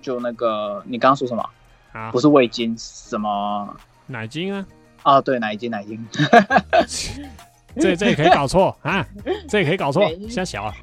[0.00, 1.50] 就那个你刚刚说什么？
[1.92, 3.76] 啊不，是味精，什么
[4.08, 4.66] 奶精啊，
[5.04, 5.20] 啊？
[5.20, 6.04] 对，奶精，奶精。
[7.78, 9.06] 这这也可以搞错啊，
[9.48, 10.74] 这也可以搞错 没，瞎小啊。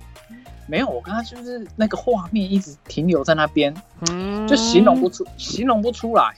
[0.70, 3.74] 没有，我刚刚就是那个画面一直停留在那边，
[4.11, 6.36] 嗯，就形容不出，形容不出来，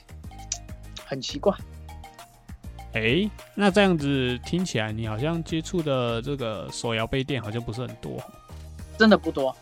[1.04, 1.54] 很奇怪。
[2.94, 8.12] 哎、那这样子听起来，你好像接触的这个手摇杯垫好像不是很多。
[8.98, 9.54] 真的不多。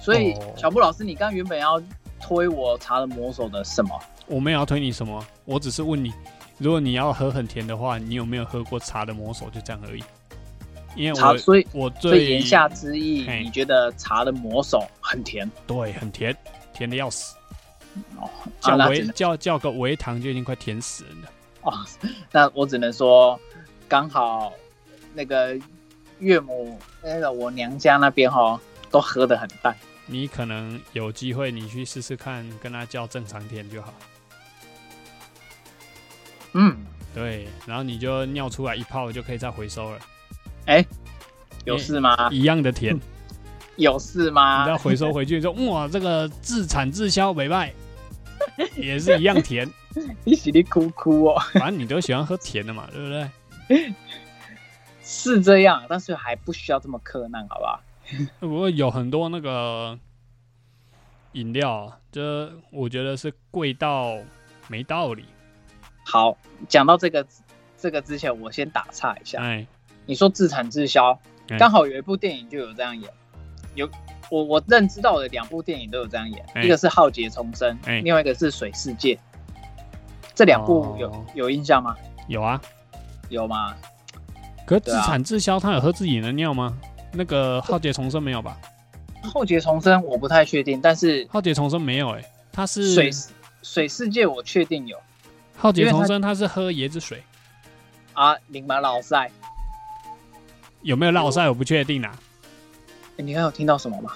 [0.00, 1.82] 所以哦小布老师，你刚刚原本要
[2.20, 3.98] 推我茶的魔手的什么？
[4.28, 6.12] 我没有要推你什么，我只是问你，
[6.58, 9.50] 如果你要喝很甜的话，你有没有喝过茶的魔手？
[9.50, 10.02] 就这样而已。
[10.96, 16.36] 因为茶，我所以我最言下之意，你觉得茶的魔手很甜对很甜，
[16.72, 17.36] 甜的要死，
[18.16, 18.28] 哦？
[18.60, 21.30] 叫啊，那只能微叫叫个微糖就已经快甜死人了。
[21.62, 21.72] 哦，
[22.30, 23.38] 那我只能说，
[23.88, 24.52] 刚好
[25.14, 25.58] 那个
[26.18, 29.74] 岳母，那个我娘家那边哈，都喝的很淡。
[30.06, 33.94] 你可能有机会，你去试试看，跟他叫正常甜就好。
[36.52, 36.76] 嗯，
[37.14, 39.98] 对，然后你就尿出来一泡就可以再回收了，
[41.64, 42.28] 有事吗？
[42.30, 42.98] 一样的甜，
[43.76, 44.76] 有事你吗再？
[44.76, 47.72] 回收回去说，哇，这个自产自销美卖，
[48.76, 49.68] 也是一样甜。
[50.24, 53.08] 你洗你哭哭哦，反正你都喜欢喝甜的嘛，对不
[53.68, 53.94] 对？
[55.02, 57.80] 是这样，但是还不需要这么苛难，好不好？
[58.40, 59.98] 不过有很多那个
[61.32, 64.18] 饮料啊，这我觉得是贵到
[64.68, 65.24] 没道理。
[66.04, 66.36] 好，
[66.68, 67.26] 讲到这个
[67.78, 69.40] 这个之前，我先打岔一下。
[69.42, 69.66] 哎，
[70.06, 73.10] 你说自产自销，哎刚好有一部电影就有这样演，
[73.74, 73.88] 有
[74.30, 79.14] 我我认知到的两部电影都有这样演，哎一个是《浩劫重生》，哎另外一个是《水世界》。
[80.34, 81.94] 这两部有、哦有印象吗？
[82.26, 82.60] 有啊，
[83.28, 83.74] 有吗？
[84.66, 86.76] 可是自产自销，他有喝自己的尿吗？
[87.12, 88.58] 那个浩劫重生没有吧？
[89.22, 93.10] 浩劫重生我不太确定，但是浩劫重生没有哎、他是水
[93.62, 94.98] 水世界我确定有
[95.56, 97.22] 浩劫重生，他是喝椰子水，
[98.12, 99.30] 啊，林马老赛，
[100.84, 102.12] 有没有绕赛我不确定啦。
[103.16, 104.12] 诶你刚有听到什么吗？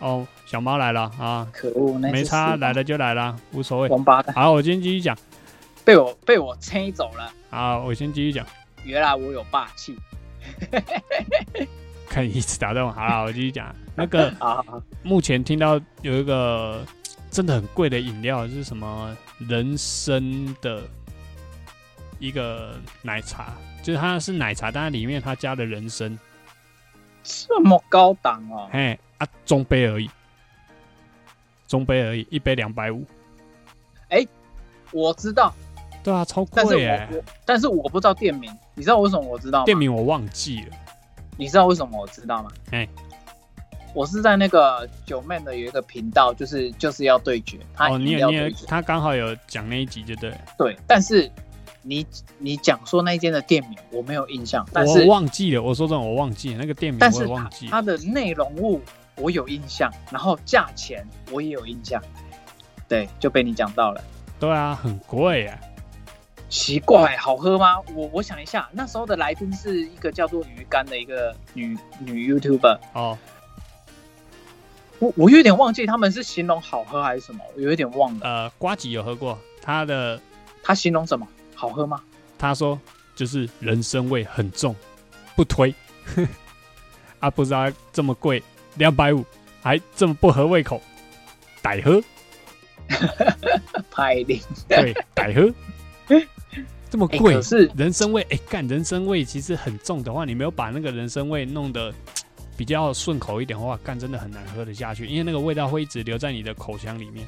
[0.00, 3.88] 哦，小猫来了啊，可恶，没差，死来了就来了，无所谓。
[3.88, 5.16] 王八蛋好，我今天继续讲。
[5.84, 8.46] 被我被我牵走了，好，我先继续讲。
[8.84, 9.98] 原来我有霸气
[12.08, 12.92] 可以一直打断我。
[12.92, 13.74] 好了，我继续讲。
[13.96, 14.32] 那个
[15.02, 16.84] 目前听到有一个
[17.30, 20.22] 真的很贵的饮料，是什么人参
[20.60, 20.82] 的
[22.18, 23.54] 一个奶茶，
[23.88, 26.18] 就是它是奶茶，但它里面它加了人参，
[27.22, 30.10] 这么高档哦，嘿啊，中杯而已，
[31.66, 33.02] 中杯而已，一杯两百五，
[34.10, 34.26] 哎
[34.92, 35.54] 我知道，
[36.04, 39.64] 对啊，超贵哎、我我但是我不知道店名，你知道为什么我知道吗？
[39.64, 40.76] 店名我忘记了，
[41.38, 42.50] 你知道为什么我知道吗？
[42.72, 42.86] 哎
[43.94, 51.30] 我是在那个九妹的有一个频道，就是就是要对决，他哦，你饮有你有他刚好有讲那一集，就对了，对，但是
[51.88, 57.66] 你你讲说那一间的店名我没有印象，但是我忘记了，我说真的我忘记了那个店名，我但是它也忘记。
[57.68, 58.82] 它的内容物
[59.16, 62.02] 我有印象，然后价钱我也有印象，
[62.86, 64.04] 对，就被你讲到了。
[64.38, 65.58] 对啊，很贵哎、
[66.50, 67.80] 奇怪，好喝吗？
[67.94, 73.16] 我我想一下，那时候的来宾是一个叫做鱼干的一个女女 YouTuber，哦，
[74.98, 78.26] 我我有点忘记他们是形容好喝还是什么，我有一点忘了。
[78.26, 80.20] 呃，瓜吉有喝过，他的
[80.62, 81.26] 他形容什么？
[81.58, 82.00] 好喝吗？
[82.38, 82.78] 他说
[83.16, 84.74] 就是人参味很重，
[85.34, 85.74] 不推。
[87.18, 88.40] 啊，不知道这么贵，
[88.76, 89.24] 两百五，
[89.60, 90.80] 还这么不合胃口，
[91.60, 92.00] 歹喝，
[93.90, 95.52] 拍零对，歹喝，
[96.88, 101.92] 这么哎贵，可是人参味，哎、干人参味其实很重的话，你没有把那个人参味弄得
[102.56, 107.26] 比较顺口一点的话，干真的很难喝得下去，因为那个味道会一直留在你的口腔里面。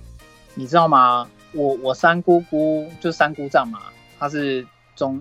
[0.54, 1.28] 你知道吗？
[1.52, 3.80] 我我三姑姑就三姑丈嘛，
[4.20, 4.64] 他是
[4.94, 5.20] 中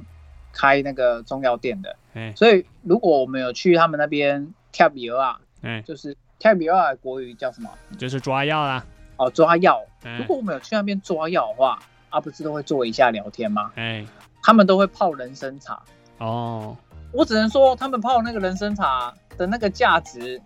[0.53, 7.69] 开那个中药店的，哎所以如果我们有去他们那边跳比啊，哎，就是跳比啊的国语叫什么？
[7.97, 8.85] 就是抓药啦，
[9.17, 9.81] 哦，抓药。
[10.03, 11.79] 如哎果我们有去那边抓药的话，
[12.09, 13.71] 啊，不是都会坐一下聊天吗？
[13.75, 14.05] 哎，
[14.43, 15.81] 他们都会泡人参茶。
[16.19, 16.75] 哦，
[17.11, 20.41] 我只能说，他们泡那个人参茶的那个价值，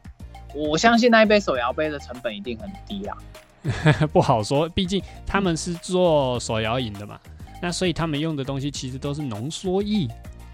[0.54, 3.18] 我相信那一杯手摇杯的成本一定很低啊。
[4.12, 7.20] 不好说，毕竟他们是做手摇饮的嘛，
[7.64, 10.06] 那所以他们用的东西其实都是浓缩液。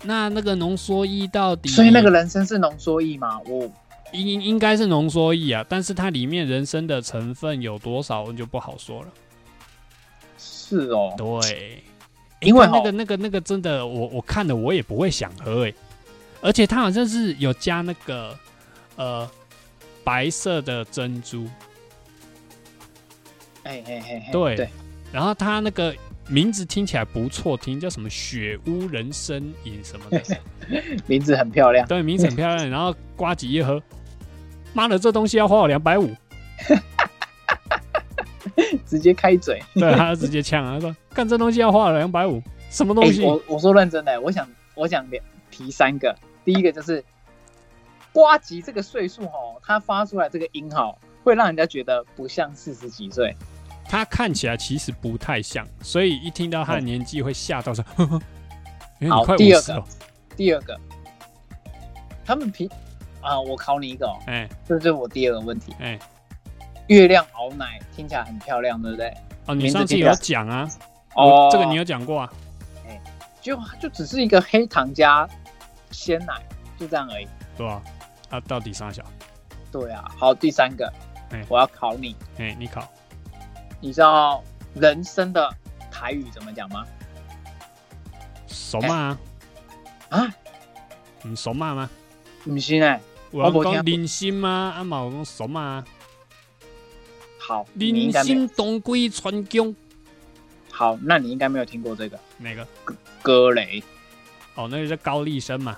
[0.04, 3.42] 那那个浓缩液到底，所以那个人参是浓缩液吗？
[3.48, 3.68] 我
[4.12, 9.08] 应应该是浓缩液啊，但是它里面人参的成分有多少就不好说了。
[10.38, 11.84] 是哦，对，
[12.42, 15.74] 因为欸那个那个那个真的，我我看了我也不会想喝哎，
[16.42, 18.38] 而且它好像是有加那个
[18.98, 19.28] 呃
[20.04, 21.48] 白色的珍珠，
[23.64, 24.70] 哎嘿嘿嘿，对对，
[25.12, 25.94] 然后它那个
[26.30, 30.22] 名字听起来不错听，叫什么雪屋人参饮什么的，
[31.08, 31.88] 名字很漂亮。
[31.88, 32.70] 对，名字很漂亮。
[32.70, 33.82] 然后瓜几一喝，
[34.74, 36.14] 妈的，这东西要花我两百五，
[38.86, 39.60] 直接开嘴。
[39.74, 43.24] 对，他就直接呛啊，他说干这东西要花我两百五，什么东哎、西？
[43.24, 46.16] 我我说认真的，我想我想两提三个。
[46.46, 47.04] 第一个就是
[48.14, 53.36] 瓜吉这个岁数哦，他发出来这个音哈，会让人家觉得不像四十几岁。
[53.90, 58.22] 他看起来其实不太像，所以一听到他的年纪会吓到说，呵呵
[59.00, 59.86] 原来你快好第二个五十了，
[60.38, 60.80] 第二个，
[62.24, 62.70] 他们平
[63.20, 65.76] 啊，我考你一个哦，哎这就是我第二个问题。
[65.80, 65.98] 哎，
[66.86, 69.12] 月亮熬奶听起来很漂亮，对不对？
[69.48, 70.70] 哦，你上次有讲啊，
[71.16, 72.32] 哦我这个你有讲过啊，
[73.42, 75.28] 就就只是一个黑糖加
[75.90, 76.34] 鲜奶，
[76.78, 77.28] 就这样而已。
[77.58, 77.82] 对啊？
[78.30, 79.04] 啊，到底啥小？
[79.72, 80.94] 对啊，好，第三个，
[81.32, 82.88] 哎我要考你，哎，你考
[83.82, 84.44] 你知道
[84.76, 85.50] 人生的
[85.92, 86.86] 台语怎么讲吗？
[88.48, 89.18] 熟嘛
[90.10, 90.20] 啊？
[90.20, 90.36] 啊，
[91.24, 91.90] 你熟嘛吗？
[92.44, 93.00] 不是呢。
[93.32, 94.74] 我讲人参吗？
[94.78, 95.86] 啊嘛，我讲熟嘛啊？
[97.38, 99.74] 好，人该没有参东归川芎
[100.72, 102.68] 好，那你应该没有听过这个哪个？
[103.22, 103.84] 歌雷
[104.56, 105.78] 哦，那个叫高丽参嘛，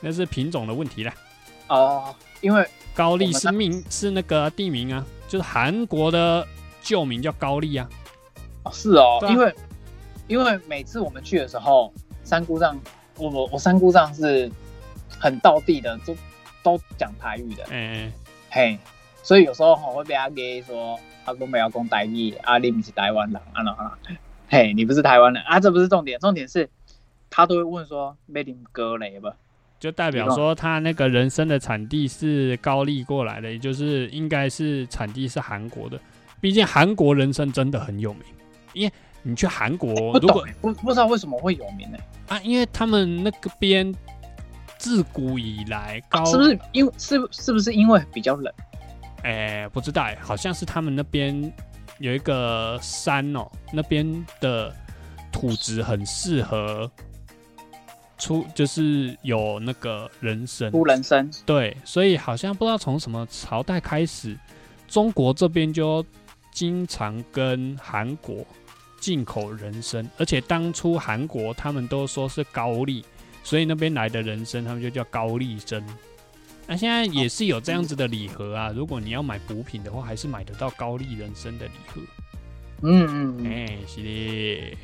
[0.00, 1.14] 那是品种的问题啦。
[1.68, 6.46] 哦，因为高丽是我们那名是那个地名啊，就是韩国的
[6.84, 7.88] 旧名叫高丽啊。
[8.62, 9.54] 哦是哦，啊因为
[10.28, 12.78] 因为每次我们去的时候，三姑丈，
[13.16, 14.50] 我我我三姑丈是
[15.08, 16.16] 很道地的，都
[16.62, 18.12] 都讲台语的，嗯、
[18.50, 18.78] 嘿，
[19.22, 23.98] 所以有时候我会被他给说，阿公没有讲台语，啊，你不是台湾人，啊啦啊啦，
[24.48, 26.70] 嘿，你不是台湾人啊，这不是重点，重点是
[27.28, 29.30] 他都会问说，要啉歌雷不？
[29.78, 36.00] 就代表说他那个人参的产地是高丽过来的，也就是应该是产地是韩国的。
[36.44, 38.22] 毕竟韩国人参真的很有名，
[38.74, 38.92] 因为
[39.22, 41.96] 你去韩国，不果，不不知道为什么会有名呢、
[42.28, 43.90] 啊，因为他们那个边
[44.76, 48.52] 自古以来高，啊是不是因为是是不是因为比较冷？
[49.22, 51.50] 哎、不知道哎，好像是他们那边
[51.98, 54.06] 有一个山哦，那边
[54.38, 54.70] 的
[55.32, 56.90] 土质很适合
[58.18, 64.38] 出，就是有那个人参，出人参对，所以好像不知道从什么朝代开始，
[64.86, 66.04] 中国这边就
[66.54, 68.46] 经常跟韩国
[68.98, 73.04] 进口人参，而且当初韩国他们都说是高丽，
[73.42, 75.84] 所以那边来的人参他们就叫高丽参。
[76.66, 82.00] 那现在也是有这样子的礼盒啊，如果你要买补品的话，还是买得到高丽人参的礼盒。
[82.82, 84.76] 嗯嗯嗯，哎、是的。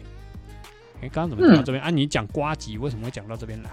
[1.02, 1.88] 哎、刚刚怎么讲到这边、啊？
[1.88, 3.70] 你讲瓜吉为什么会讲到这边来？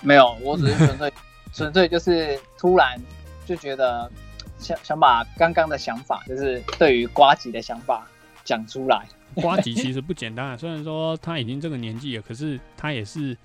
[0.00, 1.12] 没有，我只是纯粹
[1.52, 2.98] 纯粹就是突然
[3.44, 4.10] 就觉得
[4.62, 8.06] 想想把刚刚的想法，就是对于瓜吉的想法
[8.44, 9.04] 讲出来。
[9.34, 13.36] 瓜吉其实不简单啊， 虽然说他已经这个年纪了，可是他也是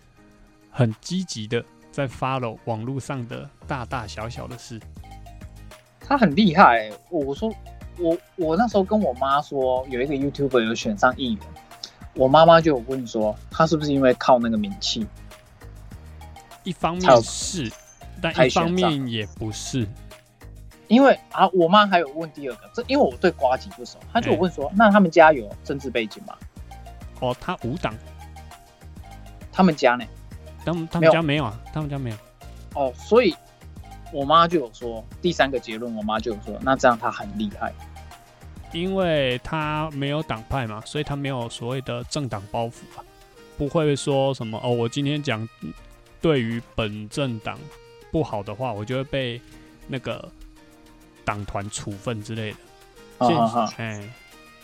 [0.70, 4.80] 很积极的在 follow 网络上的大大小小的事。
[6.00, 7.54] 他很厉害、欸，我说
[7.98, 11.42] 我我那时候跟我妈说有一个 YouTuber 有选上议员，
[12.14, 15.08] 我妈妈就有问说，他是不是因为靠那个名气？
[16.64, 17.72] 一方面是，
[18.22, 19.88] 但一方面也不是。
[20.88, 26.36] 因为啊，我妈还有问第二个，这因为我对瓜吉不熟，她就有问说，那他们家有政治背景吗？
[27.20, 27.94] 哦，他无党，
[29.52, 30.06] 他们家呢？
[30.64, 32.16] 他们他们家没有啊，他们家没有。
[32.76, 33.36] 哦，所以
[34.14, 37.74] 我妈就有说第三个结论，我妈就有说，那这样他很厉害。
[38.74, 43.04] 因为他没有党派嘛，所以他没有所谓的政党包袱啊，
[43.58, 45.48] 不会说什么哦，我今天讲
[46.22, 47.58] 对于本政党
[48.12, 49.42] 不好的话，我就会被
[49.88, 50.30] 那个
[51.28, 52.58] 党团处分之类的。
[53.20, 54.02] 现哈哈哈，哎，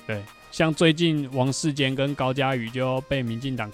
[0.07, 3.69] 对，像最近王世坚跟高嘉宇就被民进党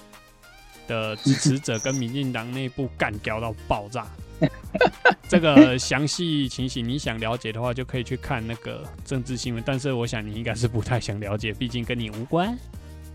[0.87, 4.07] 的支持者跟民进党内部干掉到爆炸。
[5.27, 9.61] 这个详细情形你想了解的话，就可以去看那个政治新闻。
[9.63, 12.57] 但是我想你应该是不太想了解，毕竟跟你无关。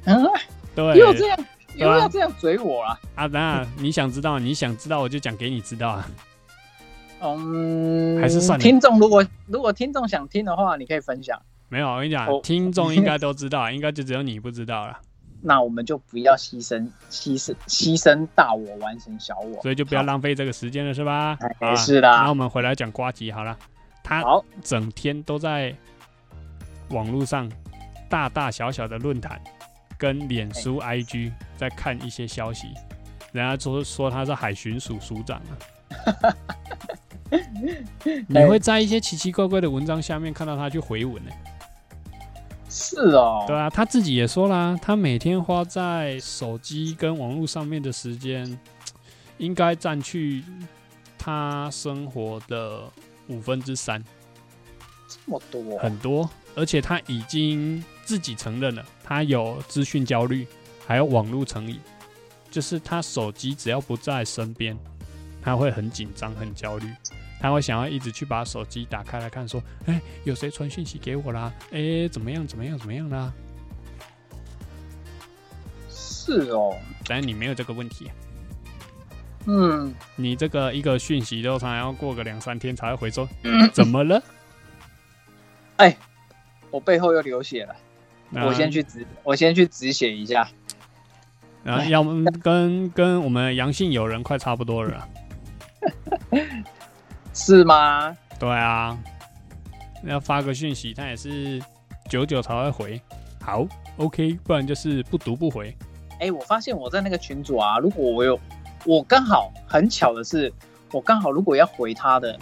[0.05, 0.23] 嗯，
[0.77, 1.39] 对，又这样，
[1.77, 3.01] 又要这样嘴我啊？
[3.15, 6.07] 啊，那你想知道，你想知道，我就讲给你知道啊。
[7.33, 11.41] 嗯，还是算了听众如果如果听众想听的话，你可以分享。
[11.69, 14.99] 没有，我跟你讲哦，听众应该都知道， 应该就只有你不知道了，
[15.41, 21.37] 那我们就不要牺牲牺牲牺牲大我完成小我，所以就不要浪费这个时间了，是吧？
[21.41, 22.23] 哎啊是啦。
[22.23, 23.57] 那我们回来讲瓜吉好了，
[24.03, 25.75] 他好，整天都在
[26.91, 27.51] 网络上
[28.09, 29.41] 大大小小的论坛
[29.99, 32.69] 跟脸书、IG 在看一些消息，
[33.33, 35.57] 人家说说他是海巡署署长啊。
[38.29, 41.31] 你会在一些奇奇怪怪的文章下面看到他去回文呢、
[42.69, 48.59] 是哦，对啊，他自己也说啦，他每天花在手机跟网络上面的时间，
[49.39, 50.45] 应该占去
[51.17, 52.83] 他生活的
[53.29, 54.03] 五分之三。
[55.09, 60.47] 这么多，很多，而且他已经自己承认了，他有资讯焦虑，
[60.87, 61.79] 还有网络成瘾，
[62.51, 64.77] 就是他手机只要不在身边，
[65.45, 66.87] 他会很紧张、很焦虑，
[67.39, 71.53] 他会想要一直去把手机打开来看，说，哎、有谁传讯息给我啦？
[71.71, 72.47] 哎、怎么样？
[72.47, 72.79] 怎么样？
[72.79, 73.33] 怎么样啦？
[75.91, 76.75] 是哦，
[77.07, 78.13] 但是你没有这个问题、啊，
[79.47, 83.29] 嗯，你这个一个讯息都常常要过个两三天才会回说，
[83.75, 84.23] 怎么了？
[85.77, 85.95] 哎
[86.71, 87.77] 我背后又流血了，
[88.31, 90.49] 那我先去止，我先去止血一下。
[91.63, 95.09] 然后要么跟跟我们阳性友人快差不多了啊。
[97.35, 98.17] 是吗？
[98.39, 98.97] 对啊，
[100.05, 101.61] 要发个讯息，他也是
[102.09, 103.01] 久久才会回。
[103.43, 103.67] 好
[103.97, 105.77] ，OK，不然就是不读不回。
[106.21, 108.39] 哎、我发现我在那个群组啊，如果我有，
[108.87, 110.51] 我刚好很巧的是，
[110.93, 112.39] 我刚好如果要回他的，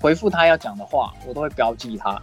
[0.00, 2.20] 回复他要讲的话，我都会标记他，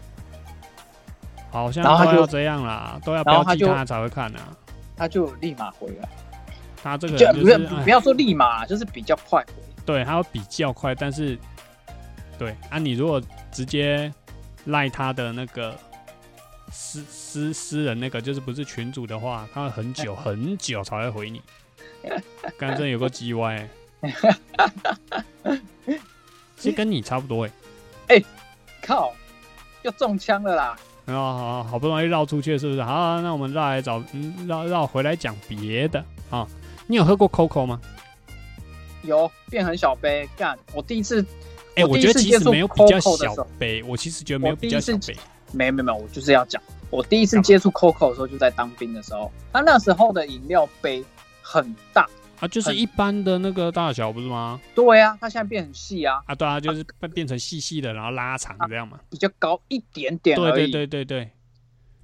[1.50, 4.56] 好像他就都要这样啦，都要标记他才会看啊。
[4.96, 6.10] 他就立马回了，
[6.84, 9.54] 他这个就不要不要说立马，就是比较快回。
[9.84, 11.36] 对，他会比较快，但是
[12.42, 13.22] 对啊，你如果
[13.52, 14.12] 直接
[14.66, 15.78] 赖他的那个
[16.72, 21.40] 私私私人那个，就是不是群主的话，他会很久 很久才会回你。
[22.58, 23.70] 刚真有个鸡歪、
[26.58, 27.48] 其实跟你差不多
[28.08, 28.20] 哎、
[28.82, 29.14] 靠，
[29.84, 30.76] 又中枪了啦！
[31.06, 32.82] 然后好好不容易绕出去，是不是？
[32.82, 36.48] 好，那我们绕来找，嗯，绕绕回来讲别的啊。
[36.88, 37.80] 你有喝过 COCO 吗？
[39.04, 40.58] 有变很小杯，干！
[40.74, 41.24] 我第一次，
[41.76, 45.16] 哎、我觉得其实没有比较 Coco 的小时候杯，我其实觉得没有比较小杯。
[45.54, 51.04] 没没没，我就是要讲，我第一次接触 Coco 的时候就在当兵的时候，他那时候的饮料杯
[51.42, 52.08] 很大，
[52.40, 54.60] 啊，就是一般的那个大小，不是吗？
[54.74, 59.00] 对啊，它现在变很细啊，啊，对啊，就是变变成细细的，然后拉长这样嘛。
[59.10, 60.72] 比较高一点点对对而已。
[60.72, 61.30] 对对对。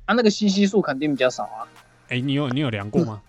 [0.05, 1.67] 啊，那个吸吸数肯定比较少啊，
[2.09, 3.21] 哎、你有你有量过吗？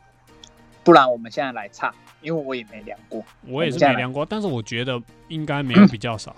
[0.89, 3.23] 不然我们现在来唱，因为我也没量过。
[3.47, 6.35] 我也是没量过，但是我觉得应该没有比较少。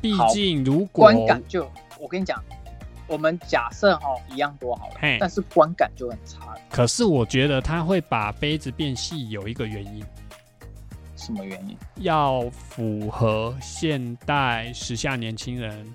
[0.00, 1.70] 毕好竟如果观感就，
[2.00, 2.42] 我跟你讲，
[3.06, 6.58] 我们假设哈一样多好了，但是观感就很差了。
[6.70, 10.02] 可是我觉得他会把杯子变细，有一个原因，
[11.14, 11.76] 什么原因？
[11.96, 15.86] 要符合现代时下年轻人，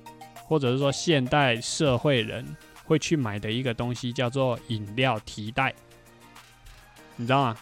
[0.45, 2.45] 或者是说现代社会人
[2.85, 5.73] 会去买的一个东西，叫做饮料提袋。
[7.17, 7.57] 你知道吗？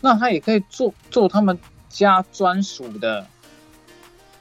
[0.00, 1.58] 那他也可以做做他们
[1.88, 3.26] 家专属的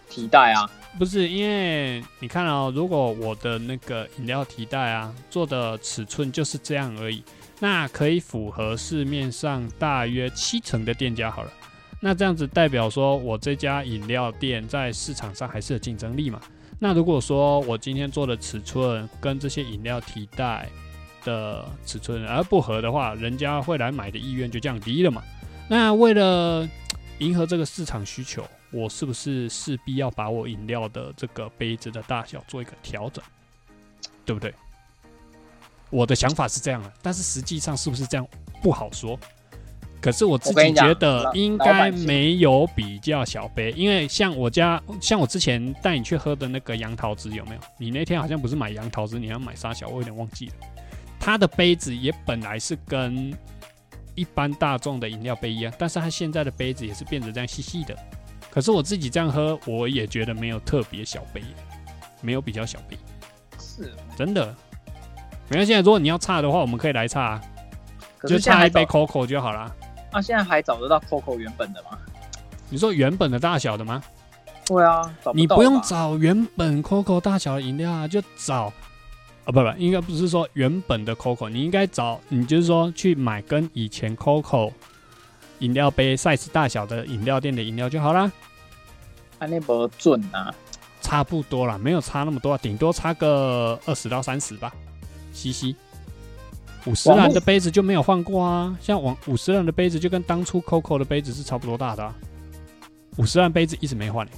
[0.09, 0.69] 提袋啊。
[0.99, 7.23] 不是，因为你看哦，如果我的那个饮料提袋啊做的尺寸就是这样而已，
[7.59, 11.51] 那可以符合市面上大约七成的店家好了。
[11.99, 16.39] 那这样子代表说我这家饮料店在市场上还是有竞争力嘛？
[16.77, 20.69] 那如果说我今天做的尺寸跟这些饮料提袋
[21.23, 25.23] 的尺寸，而不合的话，人家会来买的意愿就降低了嘛。
[25.67, 26.67] 那为了
[27.19, 33.23] 迎合这个市场需求，我是不是势必要把我饮料的这个杯子的大小做一个调整，
[34.25, 34.53] 对不对？
[35.89, 38.27] 我的想法是这样的，但是实际上是不是这样
[38.61, 39.17] 不好说。
[40.01, 47.61] 可是我自己觉得应该没有比较小杯，因为像我家，像我之前带你去喝的那个杨桃汁有没有？
[47.77, 50.53] 你那天好像不是买杨桃汁，你要买沙小，我有点忘记了。
[51.25, 53.33] 它的杯子也本来是跟
[54.13, 57.97] 一般大众的饮料杯一样，但是它现在的杯子也是变得这样细细的。
[58.51, 61.41] 可是我自己这样喝，我也觉得没有特别小杯，
[62.19, 62.97] 没有比较小杯，
[63.57, 64.53] 是，真的。
[65.47, 67.41] 没关系，如果你要差的话，我们可以来差、啊，
[68.27, 69.73] 就差一杯 COCO 就好啦。
[70.11, 71.97] 啊，现在还找得到 Coco 原本的吗？
[72.69, 74.03] 你说原本的大小的吗？
[74.65, 78.73] 对啊，找你不用找原本 COCO 大小的饮料啊，就找
[79.45, 84.71] 啊，不不，应该不是说原本的 COCO，你应该找，你就是说去买跟以前 COCO
[85.59, 88.31] 饮料杯 size 大小的饮料店的饮料就好啦，
[89.39, 90.53] 啊，那不准啊。
[91.01, 94.73] 差不多啦，没有差那么多啊，顶多差个二十到三十吧
[95.33, 95.75] 嘻嘻。
[96.85, 102.15] 五十兰的杯子就没有换过啊，像往五十兰的杯子就跟当初 COCO 的杯子是差不多大的、啊，
[103.17, 104.31] 五十兰杯子一直没换、欸，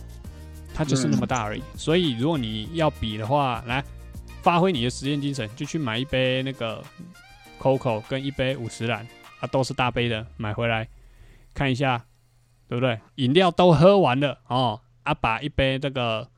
[0.74, 1.62] 它就是那么大而已。
[1.78, 3.84] 所以如果你要比的话，来
[4.46, 6.84] 发挥你的实验精神，就去买一杯那个
[7.60, 9.00] COCO 跟一杯五十兰
[9.40, 10.88] 啊，都是大杯的，买回来
[11.52, 12.06] 看一下，
[12.70, 13.00] 对不对？
[13.16, 16.30] 饮料都喝完了哦，啊，把一杯这个。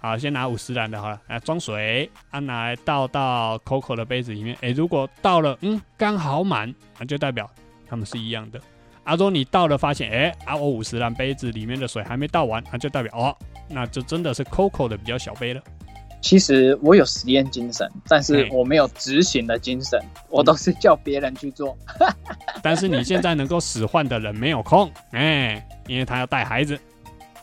[0.00, 4.56] 好，先拿五十兰的好了，来装水，啊，拿来倒到 COCO 的杯子里面。
[4.60, 7.48] 诶，如果倒了，嗯，刚好满，那就代表
[7.86, 8.60] 它们是一样的。
[9.04, 13.34] 啊，如果你倒了发现，诶，啊，我五十兰杯子里面的水还没倒完，那就代表哦，
[13.68, 15.62] 那就真的是 COCO 的比较小杯了。
[16.24, 20.00] 其实我有实验精神，但是我没有执行的精神，
[20.30, 21.76] 我都是叫别人去做。
[22.62, 26.80] 但是你现在能够使唤的人没有空， 哎，因为他要带孩子，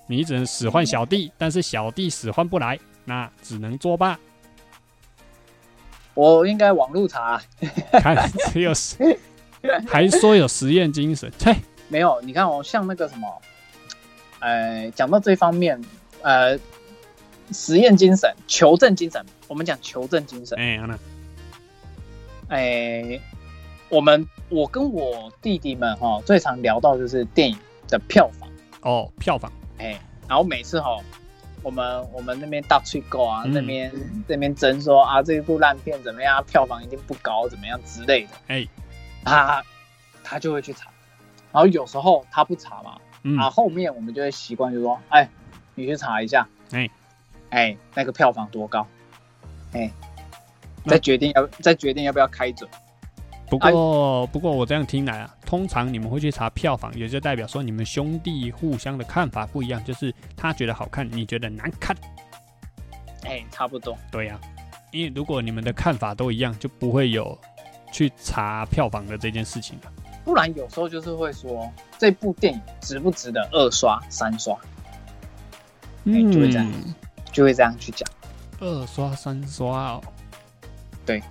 [0.08, 4.20] 你只能使唤小弟，但是小弟使唤不来，那只能作罢。
[6.16, 7.40] 我应该网路查，
[8.02, 8.18] 看，
[8.52, 8.98] 只有实，
[9.88, 11.56] 还说有实验精神，嘿，
[11.88, 12.20] 没有。
[12.22, 13.42] 你看我，像那个什么，
[14.40, 15.80] 呃，讲到这方面，
[16.24, 16.58] 呃，
[17.52, 20.58] 实验精神、求证精神，我们讲求证精神。
[22.50, 23.20] 哎，
[23.90, 28.50] 我们我跟我弟弟们哈、最常聊到就是电影的票房，
[28.82, 30.98] 哦，票房，哎，然后每次哈、
[31.64, 33.54] 我们我们那边大吹狗啊，嗯。
[33.54, 33.92] 那边
[34.28, 38.68] 那边争说啊这一部烂片怎么样，票房一定不高，怎么样之类的，哎，
[39.24, 39.64] 他
[40.24, 40.90] 他就会去查，
[41.52, 45.30] 然后有时候他不查嘛，嗯，啊后面我们就会习惯就说，哎，
[45.76, 46.90] 你去查一下，哎
[47.52, 48.86] 哎那个票房多高，
[49.72, 49.90] 哎，
[50.84, 52.70] 那再决定要再决定要不要开准。
[53.50, 61.96] 不过，不过我这样听来啊，通常你们会去查票房，也就代表说你们兄弟互相的看法不一样，就是他觉得好看，你觉得难看，
[63.26, 63.98] 哎，差不多。
[64.10, 64.40] 对呀、
[64.92, 67.38] 因为如果你们的看法都一样，就不会有
[67.92, 69.92] 去查票房的这件事情了。
[70.24, 74.56] 不然有时候就是会说这部电影值不值得二刷、三刷，
[76.06, 76.96] 哎就会这样嗯，
[77.32, 78.08] 就会这样去讲。
[78.60, 80.04] 二刷三刷哦。
[81.06, 81.22] 对。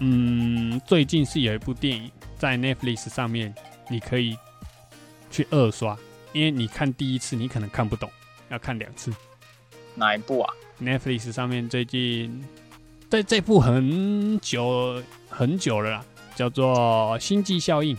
[0.00, 3.54] 嗯，最近是有一部电影在 Netflix 上面，
[3.88, 4.36] 你可以
[5.30, 5.96] 去二刷，
[6.32, 8.10] 因为你看第一次你可能看不懂，
[8.48, 9.12] 要看两次。
[9.94, 12.42] 哪一部啊？Netflix 上面最近
[13.10, 16.04] 在这部很久很久了啦，
[16.34, 17.94] 叫做《星际效应》。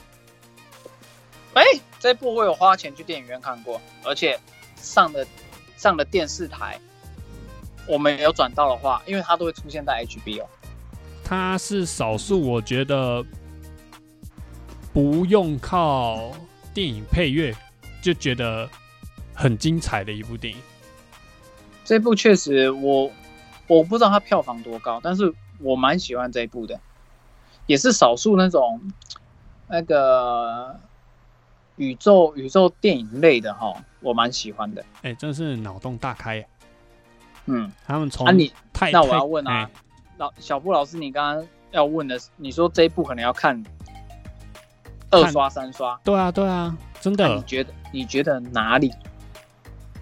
[1.54, 1.64] 哎，
[2.00, 4.40] 这部我有花钱去电影院看过，而且
[4.78, 5.28] 上的
[5.82, 6.80] 上的电视台，
[7.88, 10.46] 我们有转到的话，因为它都会出现在 HBO。
[11.24, 13.26] 它是少数我觉得
[14.94, 16.32] 不用靠
[16.72, 17.52] 电影配乐
[18.00, 18.70] 就觉得
[19.34, 20.60] 很精彩的一部电影。
[21.84, 23.12] 这部确实我
[23.66, 26.80] 我不知道它票房多高，但是我蛮喜欢这一部的，
[27.66, 28.80] 也是少数那种
[29.68, 30.80] 那个
[31.78, 34.84] 宇宙宇宙电影类的哈，我蛮喜欢的。
[35.04, 36.48] 哎、真是脑洞大开耶！
[37.46, 39.70] 嗯，他们从啊你太那我要问啊哎，
[40.18, 43.62] 老小布老师，你刚刚要问的是，你说这一部可能要看
[45.10, 48.92] 二刷三刷，对啊对啊，真的你觉得你觉得哪里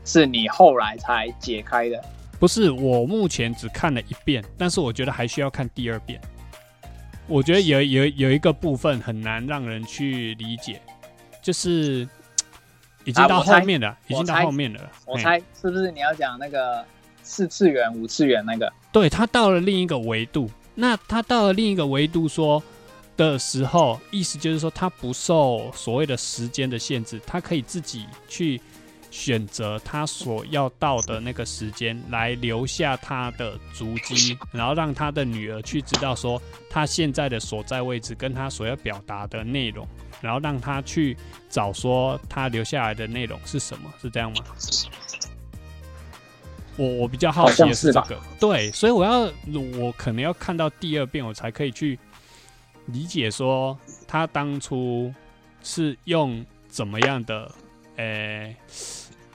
[0.03, 2.03] 是你后来才解开的？
[2.39, 6.19] 不是我目前只看了一遍，但是我觉得还需要看第二遍。
[7.27, 10.81] 我觉得有有有一个部分很难让人去理解，
[11.41, 12.07] 就是
[13.09, 14.79] 已经到后面了，已经到后面了。
[14.79, 16.85] 嘿我猜是不是你要讲那个
[17.23, 18.71] 四次元、五次元那个？
[18.91, 22.61] 对他到了另一个维度，那他到了另一个维度说
[23.17, 28.61] 的时候，意思就是说他不受所谓的时间的限制，他可以自己去
[29.11, 39.87] 选择他所要到的那个时间来留下他的足迹，然后让他的女儿去知道说他现在的所在位置跟他所要表达的内容，
[40.21, 41.17] 然后让他去
[41.49, 44.43] 找说他留下来的内容是什么，是这样吗？
[46.77, 49.29] 我我比较好奇的是这个，对，所以我要
[49.77, 51.99] 我可能要看到第二遍，我才可以去
[52.85, 55.13] 理解说他当初
[55.61, 57.51] 是用怎么样的，
[57.97, 58.55] 诶、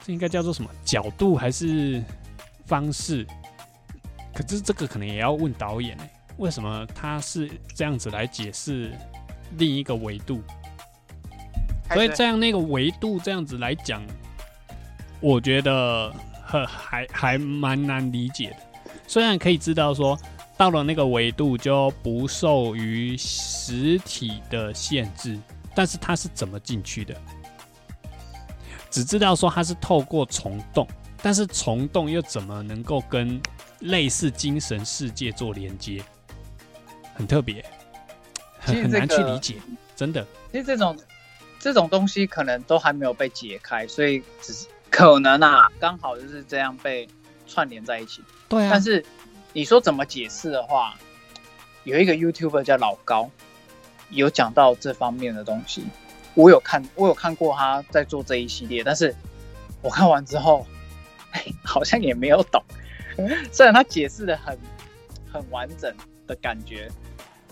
[0.05, 2.03] 这应该叫做什么角度还是
[2.67, 3.25] 方式？
[4.35, 8.91] 可是这个可能也要问导演诶、为什么他是这样子来解释
[9.57, 10.43] 另一个维度？
[11.91, 14.03] 所以这样那个维度这样子来讲，
[15.19, 18.57] 我觉得很还还蛮难理解的。
[19.07, 20.19] 虽然可以知道说
[20.55, 25.39] 到了那个维度就不受于实体的限制，
[25.73, 27.15] 但是它是怎么进去的？
[28.95, 30.87] 只知道说它是透过虫洞，
[31.21, 33.41] 但是虫洞又怎么能够跟
[33.79, 36.01] 类似精神世界做连接？
[37.13, 37.65] 很特别，
[38.57, 39.55] 很很难去理解，
[39.97, 40.25] 真的。
[40.49, 40.97] 其实这种
[41.59, 47.05] 这种东西可能都还没有被解开，所以只是可能啊，刚好就是这样被
[47.45, 48.23] 串联在一起。
[48.47, 49.05] 对啊但是
[49.51, 50.95] 你说怎么解释的话，
[51.83, 53.29] 有一个 YouTuber 叫老高，
[54.09, 55.83] 有讲到这方面的东西。
[56.35, 59.15] 我有看，我有看过他在做这一系列，但是
[59.81, 60.67] 我看完之后，
[61.31, 62.63] 哎，好像也没有懂。
[63.51, 64.57] 虽然他解释的很
[65.31, 65.95] 很完整
[66.27, 66.91] 的感觉，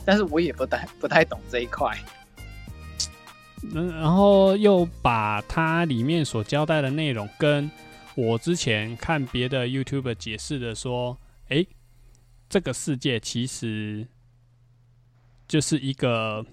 [0.05, 1.97] 但是我也不太不太懂这一块。
[3.73, 7.71] 嗯，然后又把它里面所交代的内容跟
[8.13, 11.17] 我之前看别的 YouTube 解释的说，
[11.47, 11.65] 诶，
[12.49, 14.05] 这个世界其实
[15.47, 16.45] 就是一个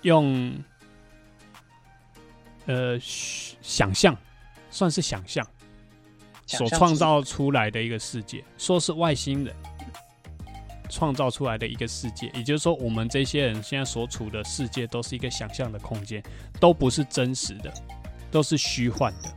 [0.00, 0.64] 用
[2.68, 4.16] 呃想象，
[4.70, 5.44] 算是想象
[6.46, 9.54] 所创造出来的一个世界，说是外星人
[10.90, 16.22] 创造出来的一个世界，也就是说，我们这些人现在所处的世界都是一个想象的空间，
[16.60, 17.72] 都不是真实的，
[18.30, 19.28] 都是虚幻的。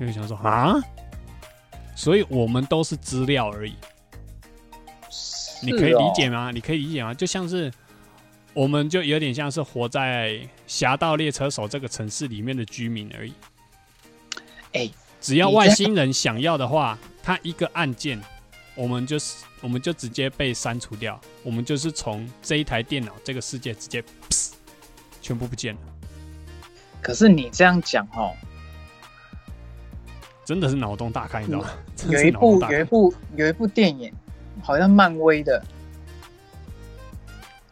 [0.00, 0.74] 因为想说啊，
[1.94, 3.74] 所以我们都是资料而已。
[5.62, 6.50] 你可以理解吗？
[6.50, 7.14] 你可以理解吗？
[7.14, 7.72] 就像是，
[8.56, 10.30] 我们就有点像是活在
[10.66, 13.34] 《侠盗猎车手》这个城市里面的居民而已。
[14.72, 14.90] 哎
[15.20, 18.18] 只要外星人想要的话，他一个按键，
[18.74, 24.02] 我们就是我们就直接被删除掉，我们就是从这一台电脑这个世界直接
[25.20, 25.80] 全部不见了，
[27.02, 28.32] 可是你这样讲哦，
[30.46, 31.68] 真的是脑洞大开，你知道吗？
[32.08, 32.58] 有一部。
[32.70, 34.10] 有一部有一部电影，
[34.62, 35.62] 好像漫威的，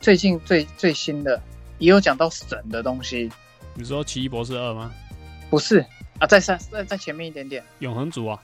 [0.05, 1.41] 最近最最新的
[1.79, 3.33] 也有讲到神的东西，
[3.73, 4.93] 你说《奇异博士二》吗？
[5.49, 5.83] 不是
[6.19, 7.65] 啊，在上在在前面一点点。
[7.79, 8.39] 永恒族啊，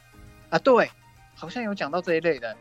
[0.49, 0.89] 啊，对，
[1.35, 2.57] 好像有讲到这一类的，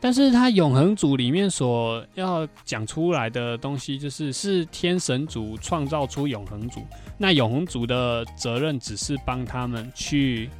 [0.00, 6.84] 但是它永恒族里面所要讲出来的东西，就是是天神族创造出永恒族，
[7.16, 10.50] 那永恒族的责任只是帮他们去，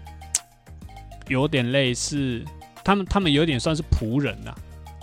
[1.27, 2.45] 有点类似，
[2.85, 4.55] 他们他们有点算是仆人呐、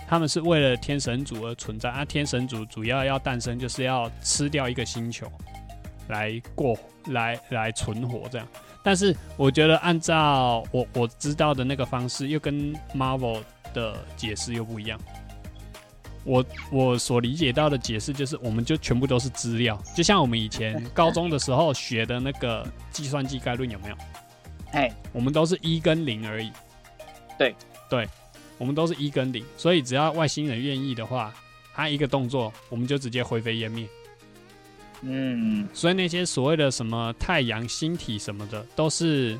[0.08, 2.04] 他们是为了天神族而存在啊。
[2.04, 5.30] 天神族主要要诞生，就是要吃掉一个星球，
[6.08, 6.76] 来过
[7.08, 8.48] 来来存活这样。
[8.82, 13.42] 但是我觉得按照我我知道的那个方式，又跟 Marvel
[13.74, 14.98] 的解释又不一样。
[16.24, 23.96] 我我所理解到的解释就是，我们就全部都是资料，就像我们以前 高中的时候学的那个计算机概论有没有？
[24.72, 26.52] 哎，我们都是一跟零而已。
[27.38, 27.54] 对
[27.88, 28.06] 对，
[28.58, 31.32] 我们都是一跟零，所以只要外星人愿意的话，
[31.72, 33.88] 他一个动作，我们就直接灰飞烟灭。
[35.02, 39.38] 嗯，所以那些所谓的什么太阳、星体什么的，都是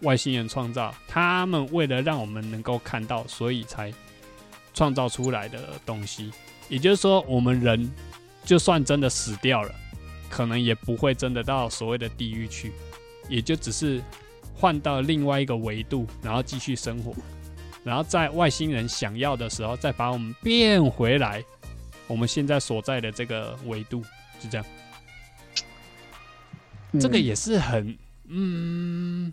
[0.00, 0.94] 外星人创造。
[1.06, 3.92] 他们为了让我们能够看到，所以才
[4.72, 6.30] 创造出来的东西。
[6.70, 7.92] 也就是说，我们人
[8.42, 9.74] 就算真的死掉了，
[10.30, 12.72] 可能也不会真的到所谓的地狱去，
[13.28, 14.02] 也就只是
[14.54, 17.14] 换到另外一个维度，然后继续生活。
[17.86, 21.40] 然后在外星人想要的时候，再把我们变回来，
[22.08, 24.02] 我们现在所在的这个维度，
[24.40, 24.66] 就这样。
[26.98, 29.32] 这个嗯也是很嗯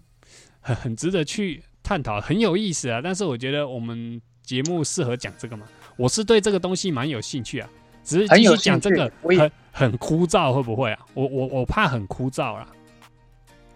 [0.62, 3.01] 很很值得去探讨，很有意思啊。
[3.04, 5.66] 但是我觉得我们节目适合讲这个嘛，
[5.97, 7.68] 我是对这个东西蛮有兴趣啊。
[8.04, 10.99] 只是继续讲这个很很枯燥，会不会啊？
[11.16, 12.68] 我我我怕很枯燥啦。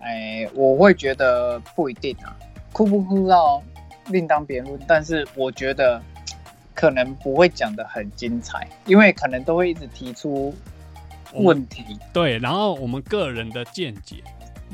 [0.01, 2.37] 哎，我会觉得不一定啊，
[2.71, 3.63] 枯不哭到
[4.09, 6.01] 另当别论，但是我觉得
[6.73, 10.53] 可能不会讲的很精彩，因为可能都会一直提出
[11.33, 11.83] 问题，
[12.13, 14.23] 对，然后我们个人的见解，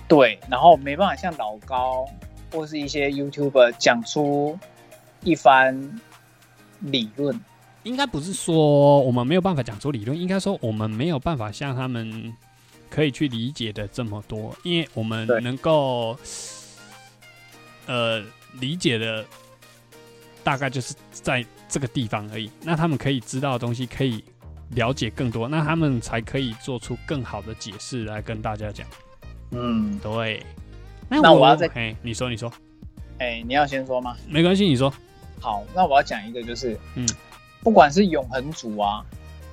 [0.07, 2.05] 对，然后没办法像老高
[2.51, 4.57] 或是一些 YouTuber 讲出
[5.21, 5.99] 一番
[6.79, 7.39] 理论。
[7.83, 12.33] 应该不是说我们没有办法讲出理论，应该说我们没有办法像他们
[12.89, 16.17] 可以去理解的这么多，因为我们能够
[17.87, 18.23] 呃
[18.59, 19.25] 理解的
[20.43, 22.49] 大概就是在这个地方而已。
[22.61, 24.23] 那他们可以知道的东西，可以
[24.71, 28.85] 了解更多，那他们才可以做出更好的解释来跟大家讲。
[29.51, 30.43] 嗯，对，
[31.09, 32.51] 那那我要再哎，你说你说
[33.19, 34.17] 哎、你要先说吗？
[34.27, 34.91] 没关系，你说
[35.39, 37.07] 好，那我要讲一个，就是嗯，
[37.61, 39.05] 不管是永恒族啊，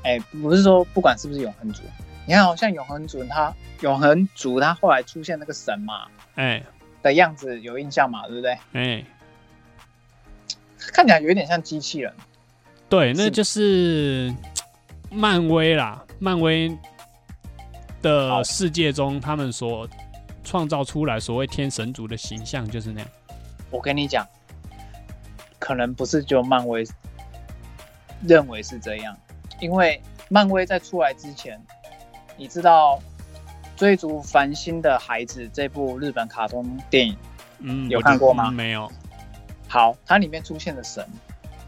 [0.03, 1.83] 哎、不是说不管是不是永恒族，
[2.27, 6.65] 你看、哦，像永恒族，他永恒族他后来出现那个神嘛哎
[7.03, 8.27] 的样子，有印象嘛？
[8.27, 8.59] 对不对？
[8.73, 9.05] 哎，
[10.79, 12.13] 看起来有一点像机器人。
[12.89, 14.35] 对，那就是
[15.11, 16.77] 漫威啦，漫威
[18.03, 19.89] 的世界中，他们所
[20.43, 23.09] 创造出来所谓天神族的形象就是那样。
[23.71, 24.27] 我跟你讲，
[25.59, 26.85] 可能不是就漫威
[28.27, 29.17] 认为是这样，
[29.61, 31.61] 因为漫威在出来之前，
[32.37, 32.97] 你知道
[33.81, 37.17] 《追逐繁星的孩子》这部日本卡通电影，
[37.61, 38.93] 嗯，有看过吗嗯没有。
[39.67, 41.03] 好，它里面出现的神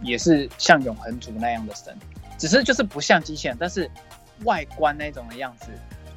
[0.02, 1.96] 也是像永恒族那样的神，
[2.36, 3.90] 只是就是不像机器人，但是
[4.44, 5.68] 外观那种的样子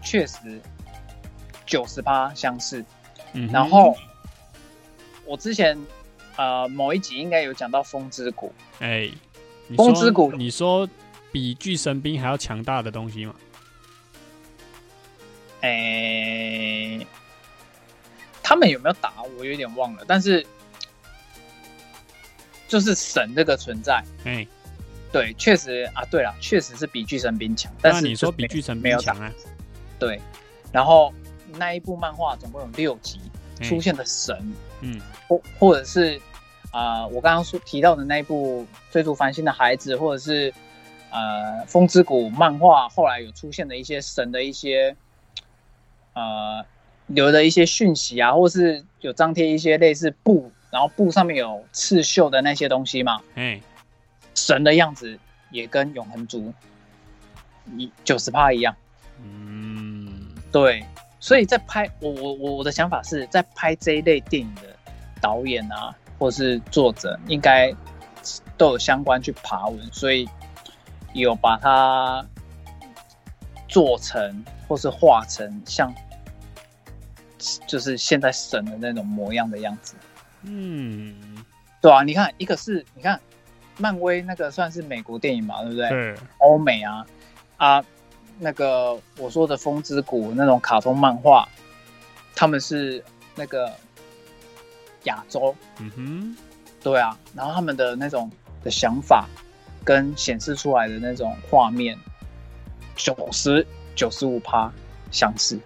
[0.01, 0.59] 确实
[1.65, 2.83] 九十八相似。
[3.31, 3.95] 嗯，然后
[5.23, 5.77] 我之前
[6.35, 9.09] 呃某一集应该有讲到风之谷，哎，
[9.77, 10.85] 风之谷你说
[11.31, 13.33] 比巨神兵还要强大的东西吗？
[15.67, 17.07] 诶、
[18.43, 20.45] 他们有没有打我有点忘了，但是
[22.67, 24.45] 就是神这个存在，哎，
[25.11, 29.31] 对，确实啊，对了，确实是比巨神兵强，但是你说比巨神兵强啊？
[29.97, 30.21] 对，
[30.71, 31.13] 然后
[31.53, 33.19] 那一部漫画总共有六集，
[33.61, 33.67] 哎。
[33.67, 35.01] 出现的神，嗯。
[35.27, 36.21] 或或者是
[36.69, 38.61] 啊、呃我刚刚说提到的那一部
[38.91, 40.53] 《追逐繁星的孩子》，或者是
[41.09, 44.95] 呃《风之谷》漫画后来有出现的一些神的一些
[46.15, 46.65] 呃
[47.07, 53.61] 留的一些讯息啊，或是有张贴一些类似布，然后布上面有刺绣的那些东西嘛，嗯，
[54.33, 55.19] 神的样子
[55.51, 56.51] 也跟永恒族
[57.77, 58.75] 一九十趴一样。
[59.23, 60.83] 嗯，对，
[61.19, 64.61] 所以在拍我我我我的想法是在拍这一类电影的
[65.21, 67.73] 导演啊，或是作者，应该
[68.57, 70.27] 都有相关去爬文，所以
[71.13, 72.25] 有把它
[73.67, 75.93] 做成或是画成像
[77.67, 79.95] 就是现在神的那种模样的样子。
[80.43, 81.43] 嗯，
[81.81, 83.19] 对啊，你看一个是你看
[83.77, 85.89] 漫威那个算是美国电影嘛，对不对？
[85.89, 87.05] 对，欧美啊
[87.57, 87.83] 啊，
[88.39, 91.47] 那个我说的《风之谷》那种卡通漫画，
[92.35, 93.03] 他们是
[93.35, 93.71] 那个
[95.03, 96.37] 亚洲，嗯哼，
[96.81, 98.29] 对啊，然后他们的那种
[98.63, 99.27] 的想法
[99.83, 101.97] 跟显示出来的那种画面，
[102.95, 103.65] 九十
[103.95, 104.71] 九十五趴
[105.11, 105.59] 相似。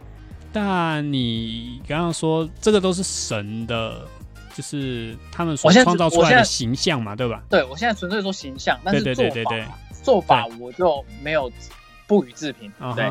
[0.52, 4.08] 但你刚刚说这个都是神的，
[4.56, 7.44] 就是他们所创造出来的形象嘛，对吧？
[7.50, 9.68] 对我现在纯粹说形象，但是对做法对对对对
[10.02, 11.52] 做法我就没有
[12.08, 12.72] 不予置评。
[12.96, 13.10] 对，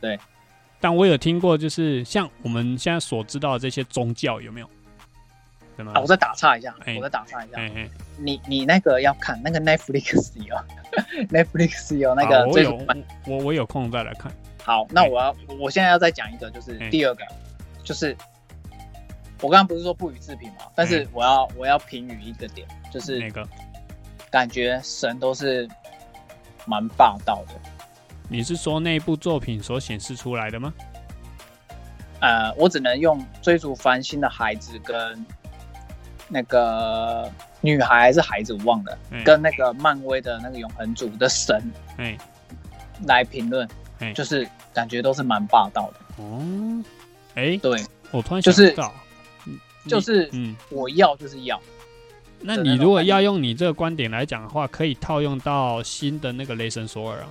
[0.00, 0.18] 对。
[0.80, 4.68] 但我有听过，就是像我们现在所知道的这些宗教，有没有？
[5.76, 6.00] 对吗啊，？
[6.00, 7.56] 我再打岔一下，哎我再打岔一下，
[8.16, 10.56] 你你那个要看那个 Netflix 有
[11.30, 12.86] Netflix 有那个最我有
[13.26, 14.32] 我我有空再来看。
[14.68, 17.24] 好，那哎我要我现在要再讲一个，就是哎第二个，
[17.82, 18.14] 就是
[19.40, 23.48] 我刚刚不是说不予置评嘛，但是哎我要我要评语一个点，就是哪个？
[24.30, 25.66] 感觉神都是
[26.66, 27.54] 蛮霸道的。
[28.28, 30.70] 你是说那部作品所显示出来的吗？
[32.20, 35.24] 呃，我只能用追逐繁星的孩子跟
[36.28, 41.58] 那个女孩还是孩子我忘了，哎跟那个漫威的那个永恒族的神
[41.96, 42.18] 哎
[43.06, 43.66] 来评论，
[43.98, 46.22] 哎，就是感觉都是蛮霸道的。
[46.22, 46.84] 哦，
[47.34, 48.94] 哎，对，我突然就是想到，
[49.46, 51.60] 嗯就是嗯，我要就是要，
[52.40, 57.28] 那你如果要用你这个观点来讲的话，可以套用到新的那个雷神索尔啊。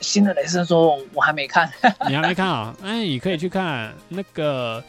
[0.00, 1.70] 新的雷神索尔我还没看，
[2.08, 2.74] 你还没看啊？
[2.82, 4.82] 哎，你可以去看那个，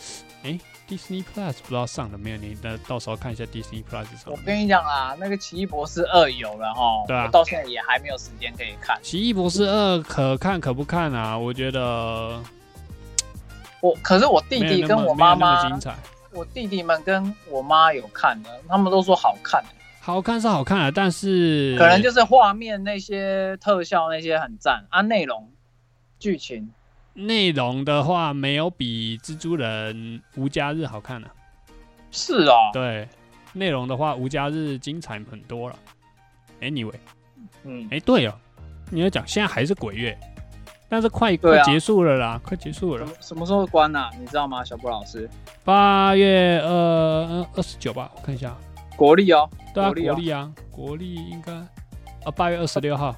[0.44, 0.58] 哎
[0.98, 2.38] ，Disney Plus 不知道上了没有？
[2.38, 4.06] 你那到时候看一下 Disney Plus。
[4.26, 9.00] 我跟你讲啊，那个奇异博士二有了哈，对啊我到现在也还没有时间可以看。
[9.02, 11.38] 奇异博士二可看可不看啊？
[11.38, 12.42] 我觉得
[13.82, 15.96] 我可是我弟弟跟我妈妈精，彩。
[16.32, 19.64] 我弟弟们跟我妈有看的，他们都说好看。
[20.00, 25.50] 好看是好看啊，但是可能就是画面那些特效那些很赞啊，内容
[26.20, 26.72] 剧情
[27.14, 31.28] 内容的话没有比蜘蛛人无家日好看呢、
[32.12, 33.08] 是啊，对，
[33.54, 35.76] 内容的话无家日精彩很多了。
[36.60, 36.96] Anyway，
[37.64, 38.34] 嗯，哎、对哦，
[38.90, 40.18] 你要讲现在还是鬼月，
[40.90, 44.10] 但是快啊快结束了啦，快结束了什么，什么时候关啊？
[44.20, 45.30] 你知道吗，小布老师？
[45.64, 48.56] 八月呃二十九吧，我看一下。
[48.96, 53.12] 国历哦，对啊，国历哦国历啊，国历应该啊八月二十六号，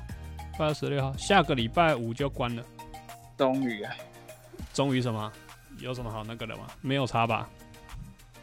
[0.57, 2.63] 八月二十六号，下个礼拜五就关了。
[3.37, 3.95] 终于啊，
[4.73, 5.31] 终于什么？
[5.79, 6.67] 有什么好那个的吗？
[6.81, 7.49] 没有差吧？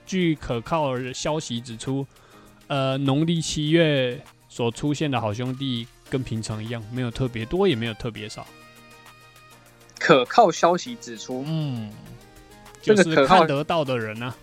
[0.04, 2.06] 据可靠的消息指出，
[2.66, 8.46] 呃，农历七月所出现的好兄弟跟平常一样，没有特别多，也没有特别少。
[9.98, 11.90] 可靠消息指出，嗯，
[12.82, 14.34] 这就是个看得到的人呢、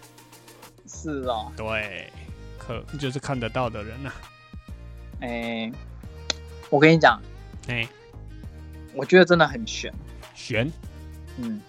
[0.88, 2.12] 是哦，对，
[2.58, 4.12] 可就是看得到的人呐、
[5.20, 5.72] 哎，
[6.70, 7.22] 我跟你讲，
[7.68, 7.88] 哎、
[8.96, 9.94] 我觉得真的很悬，
[10.40, 10.72] 悬，
[11.38, 11.60] 嗯，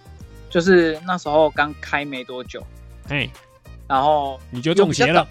[0.49, 2.65] 就是那时候刚开没多久，
[3.09, 3.29] 哎、
[3.87, 5.27] 然后你就中邪了。，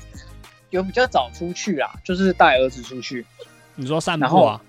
[0.69, 3.25] 有比较早出去啦，就是带儿子出去，
[3.75, 4.61] 你说散步啊？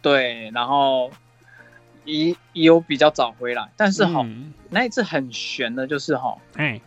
[0.00, 1.10] 对，然后
[2.04, 4.52] 也也有比较早回来，但是哈、嗯。
[4.70, 6.80] 那一次很悬的，就是哈，哎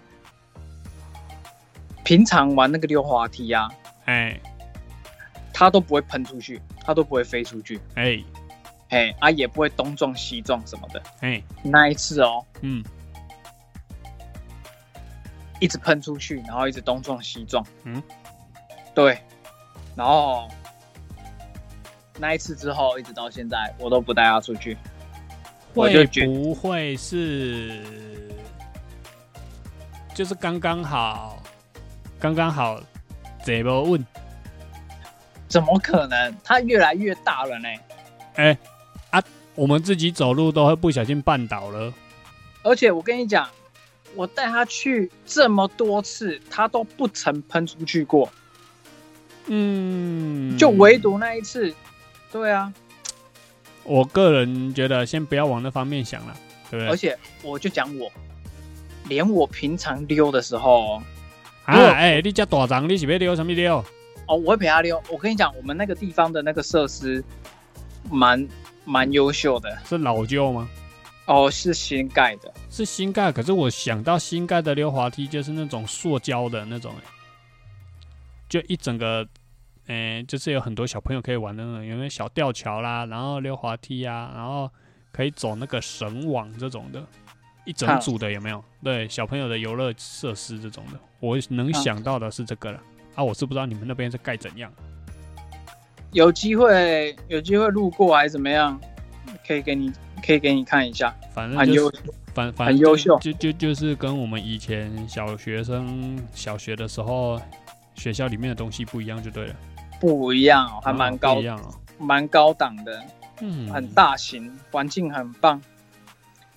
[2.04, 3.70] 平常玩那个溜滑梯啊，
[4.06, 4.40] 哎
[5.54, 8.22] 它都不会喷出去，它都不会飞出去，哎
[8.92, 11.02] 嘿啊也不会东撞西撞什么的。
[11.22, 12.84] 哎，那一次哦，嗯
[15.62, 18.04] 一直喷出去，然后一直东撞西撞，嗯，
[18.94, 19.18] 对，
[19.96, 20.50] 然后
[22.18, 24.78] 那一次之后，一直到现在，我都不带他出去。
[25.74, 27.82] 我就会觉不会是
[30.14, 31.42] 就是刚刚好，
[32.20, 32.78] 刚刚好，
[33.46, 34.06] 这么问？
[35.48, 36.36] 怎么可能？
[36.44, 37.70] 他越来越大了呢。
[38.36, 38.58] 哎、啊，
[39.56, 41.94] 我们自己走路都会不小心绊倒了。
[42.64, 43.50] 而且我跟你讲，
[44.16, 48.30] 我带他去这么多次，他都不曾喷出去过，
[49.48, 51.74] 嗯，就唯独那一次。
[52.32, 52.72] 对啊，
[53.84, 56.38] 我个人觉得，先不要往那方面想了，
[56.70, 56.90] 对不对？
[56.90, 58.12] 而且我就讲我，
[59.10, 61.04] 连我平常溜的时候哦，
[61.66, 63.84] 啊，哎、你这大张，你是要溜什么溜？
[64.28, 65.02] 哦，我会陪他溜。
[65.10, 67.22] 我跟你讲，我们那个地方的那个设施
[68.10, 68.48] 蛮
[68.86, 70.70] 蛮优秀的是老旧吗？
[71.28, 72.54] 哦，是新盖的。
[72.70, 77.04] 是新盖，可是我想到新盖的溜滑梯就是那种塑胶的那种、哎
[78.50, 79.26] 就一整个，
[79.88, 84.70] 诶、就是有很多小朋友可以玩的那种，有没有小吊桥啦，然后溜滑梯啊，然后
[85.14, 87.02] 可以走那个绳网这种的，
[87.66, 88.62] 一整组的有没有？
[88.84, 92.84] 对，小朋友的游乐设施这种的，我能想到的是这个了。
[93.16, 94.70] 啊，我是不知道你们那边是盖怎样。
[96.12, 98.80] 有机会有机会路过还是怎么样，
[99.48, 99.92] 可以给你
[100.26, 101.92] 可以给你看一下，反正就是很优
[102.34, 107.40] 反反正很优秀就就就是跟我们以前小学生小学的时候
[107.96, 109.56] 学校里面的东西不一样，就对了。
[110.00, 111.74] 不一样哦，还哦蛮高不一样哦。
[112.00, 113.04] 蛮高档的，
[113.42, 115.62] 嗯，很大型，环境很棒。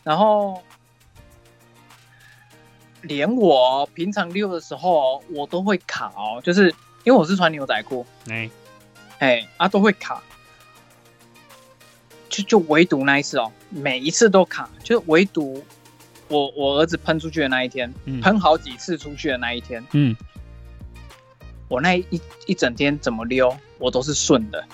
[0.03, 0.63] 然后
[3.03, 6.69] 连我平常溜的时候，我都会卡哦，就是
[7.05, 8.49] 因为我是穿牛仔裤，哎、
[9.19, 10.23] 哎啊都会卡，
[12.29, 15.65] 就就唯独那一次哦，每一次都卡，就是唯独
[16.29, 18.21] 我我儿子喷出去的那一天，嗯。
[18.21, 20.17] 喷好几次出去的那一天，嗯，
[21.69, 24.65] 我那一一整天怎么溜，我都是顺的。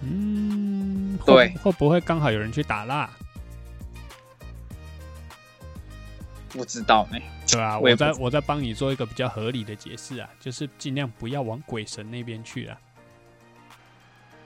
[0.00, 1.56] 嗯，会对。
[1.58, 3.10] 会不会刚好有人去打蜡？
[6.50, 7.18] 不知道呢，
[7.50, 12.78] 对啊， 我在我在帮你做一个比较合理的解释啊，就是尽量不要往鬼神那边去啊。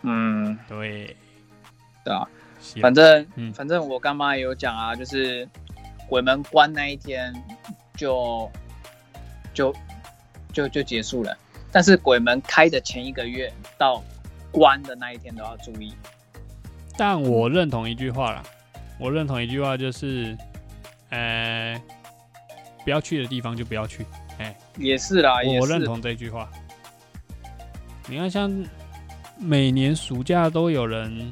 [0.03, 1.17] 嗯，对，
[2.05, 2.29] 对啊，
[2.81, 3.53] 反正、嗯。
[3.53, 5.49] 反正我干妈也有讲啊，就是
[6.09, 7.35] 鬼门关那一天
[7.97, 8.51] 就
[9.53, 9.75] 就
[10.53, 11.37] 就就结束了，
[11.73, 14.03] 但是鬼门开的前一个月到
[14.53, 15.93] 关的那一天都要注意。
[16.97, 18.43] 但我认同一句话啦，
[18.99, 20.37] 我认同一句话就是，
[21.11, 21.81] 呃，
[22.89, 24.03] 不要去的地方就不要去。
[24.39, 26.49] 哎也是啦，我认同这句话。
[28.09, 28.51] 你看，像
[29.39, 31.31] 每年暑假都有人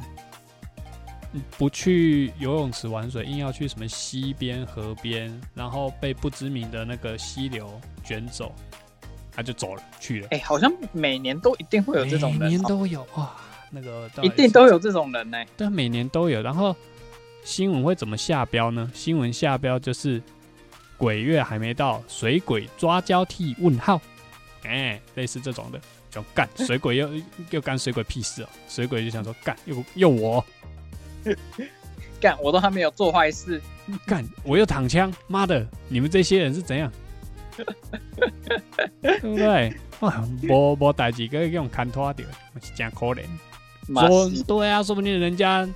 [1.56, 8.54] 不去游泳池玩水，硬要去什么溪边、河边，然后被不知名的那个溪流卷走，
[9.32, 10.28] 他就走了去了。
[10.32, 13.34] 哎、好像每年都一定会有这种人每，年都有哇，
[13.70, 16.42] 那个一定都有这种人呢、对，每年都有。
[16.42, 16.76] 然后
[17.44, 18.90] 新闻会怎么下标呢？
[18.92, 20.20] 新闻下标就是
[20.96, 23.54] 鬼月还没到，水鬼抓交替？
[23.58, 24.00] 问号。
[24.64, 27.08] 哎，类似这种的，就干 水鬼又
[27.50, 30.44] 又干水鬼屁事哦，水鬼就想说干又又我
[32.20, 33.60] 干，我都还没有做坏事，
[34.06, 36.90] 干我又躺枪，妈的，你们这些人是怎样？
[39.02, 39.72] 对不对？
[40.00, 42.26] 哇，无无代志，个用看拖掉，
[42.60, 43.22] 是真可怜。
[43.86, 45.66] 说对啊，说不定人家，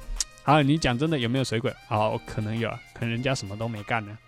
[0.42, 1.72] 好，你讲真的有没有水鬼？
[1.86, 4.18] 好，可能有啊，可能人家什么都没干呢，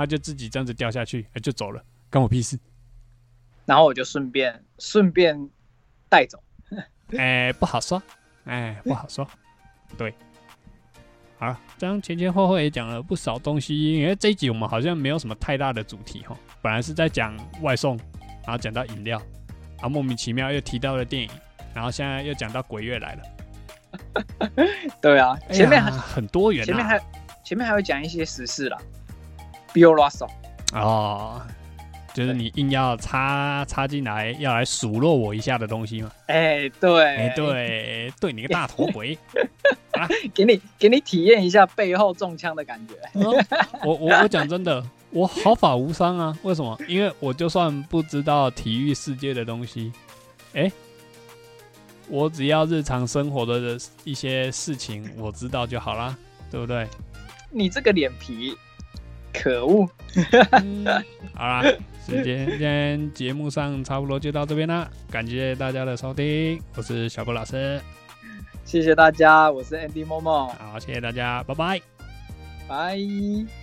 [0.00, 2.58] 他就自己这样子掉下去，哎，就走了，关我屁事。
[3.66, 5.48] 然后我就顺便顺便
[6.08, 6.42] 带走，
[7.16, 8.02] 哎，不好说，
[8.44, 9.26] 哎，不好说。
[9.96, 10.14] 对，
[11.38, 17.96] 好，这样前前后后也讲了不少东西，因为这一集我们好像没有什么太大的主题哈，本来是在讲外送，
[18.44, 19.18] 然后讲到饮料，
[19.76, 21.30] 然后莫名其妙又提到了电影。
[21.72, 23.22] 然后现在又讲到鬼月来了，
[25.00, 27.00] 对啊，前面很很多元，前面还
[27.44, 28.76] 前面还会讲一些时事啦
[30.72, 31.40] 哦，
[32.14, 36.10] 就是你硬要插插进来，要来数落我一下的东西吗？
[36.26, 39.16] 哎，对，哎对，对你个大头鬼
[39.92, 42.94] 啊，给你给你体验一下背后中枪的感觉。
[43.84, 46.78] 我我我讲真的，我毫发无伤啊，为什么？
[46.88, 49.92] 因为我就算不知道体育世界的东西，
[50.54, 50.70] 哎。
[52.12, 56.16] 我只要日常生活的一些事情我知道就好啦，
[56.50, 56.84] 对不对？
[57.52, 58.52] 你这个脸皮，
[59.32, 59.88] 可恶！
[61.34, 61.62] 好啦，
[62.06, 67.80] 时间今天节目上差不多就到这边啦，感谢大家的收听，我是小波老师，
[68.64, 71.80] 谢谢大家，我是 Andy 默默，好，谢谢大家，拜拜，
[72.68, 73.59] 拜。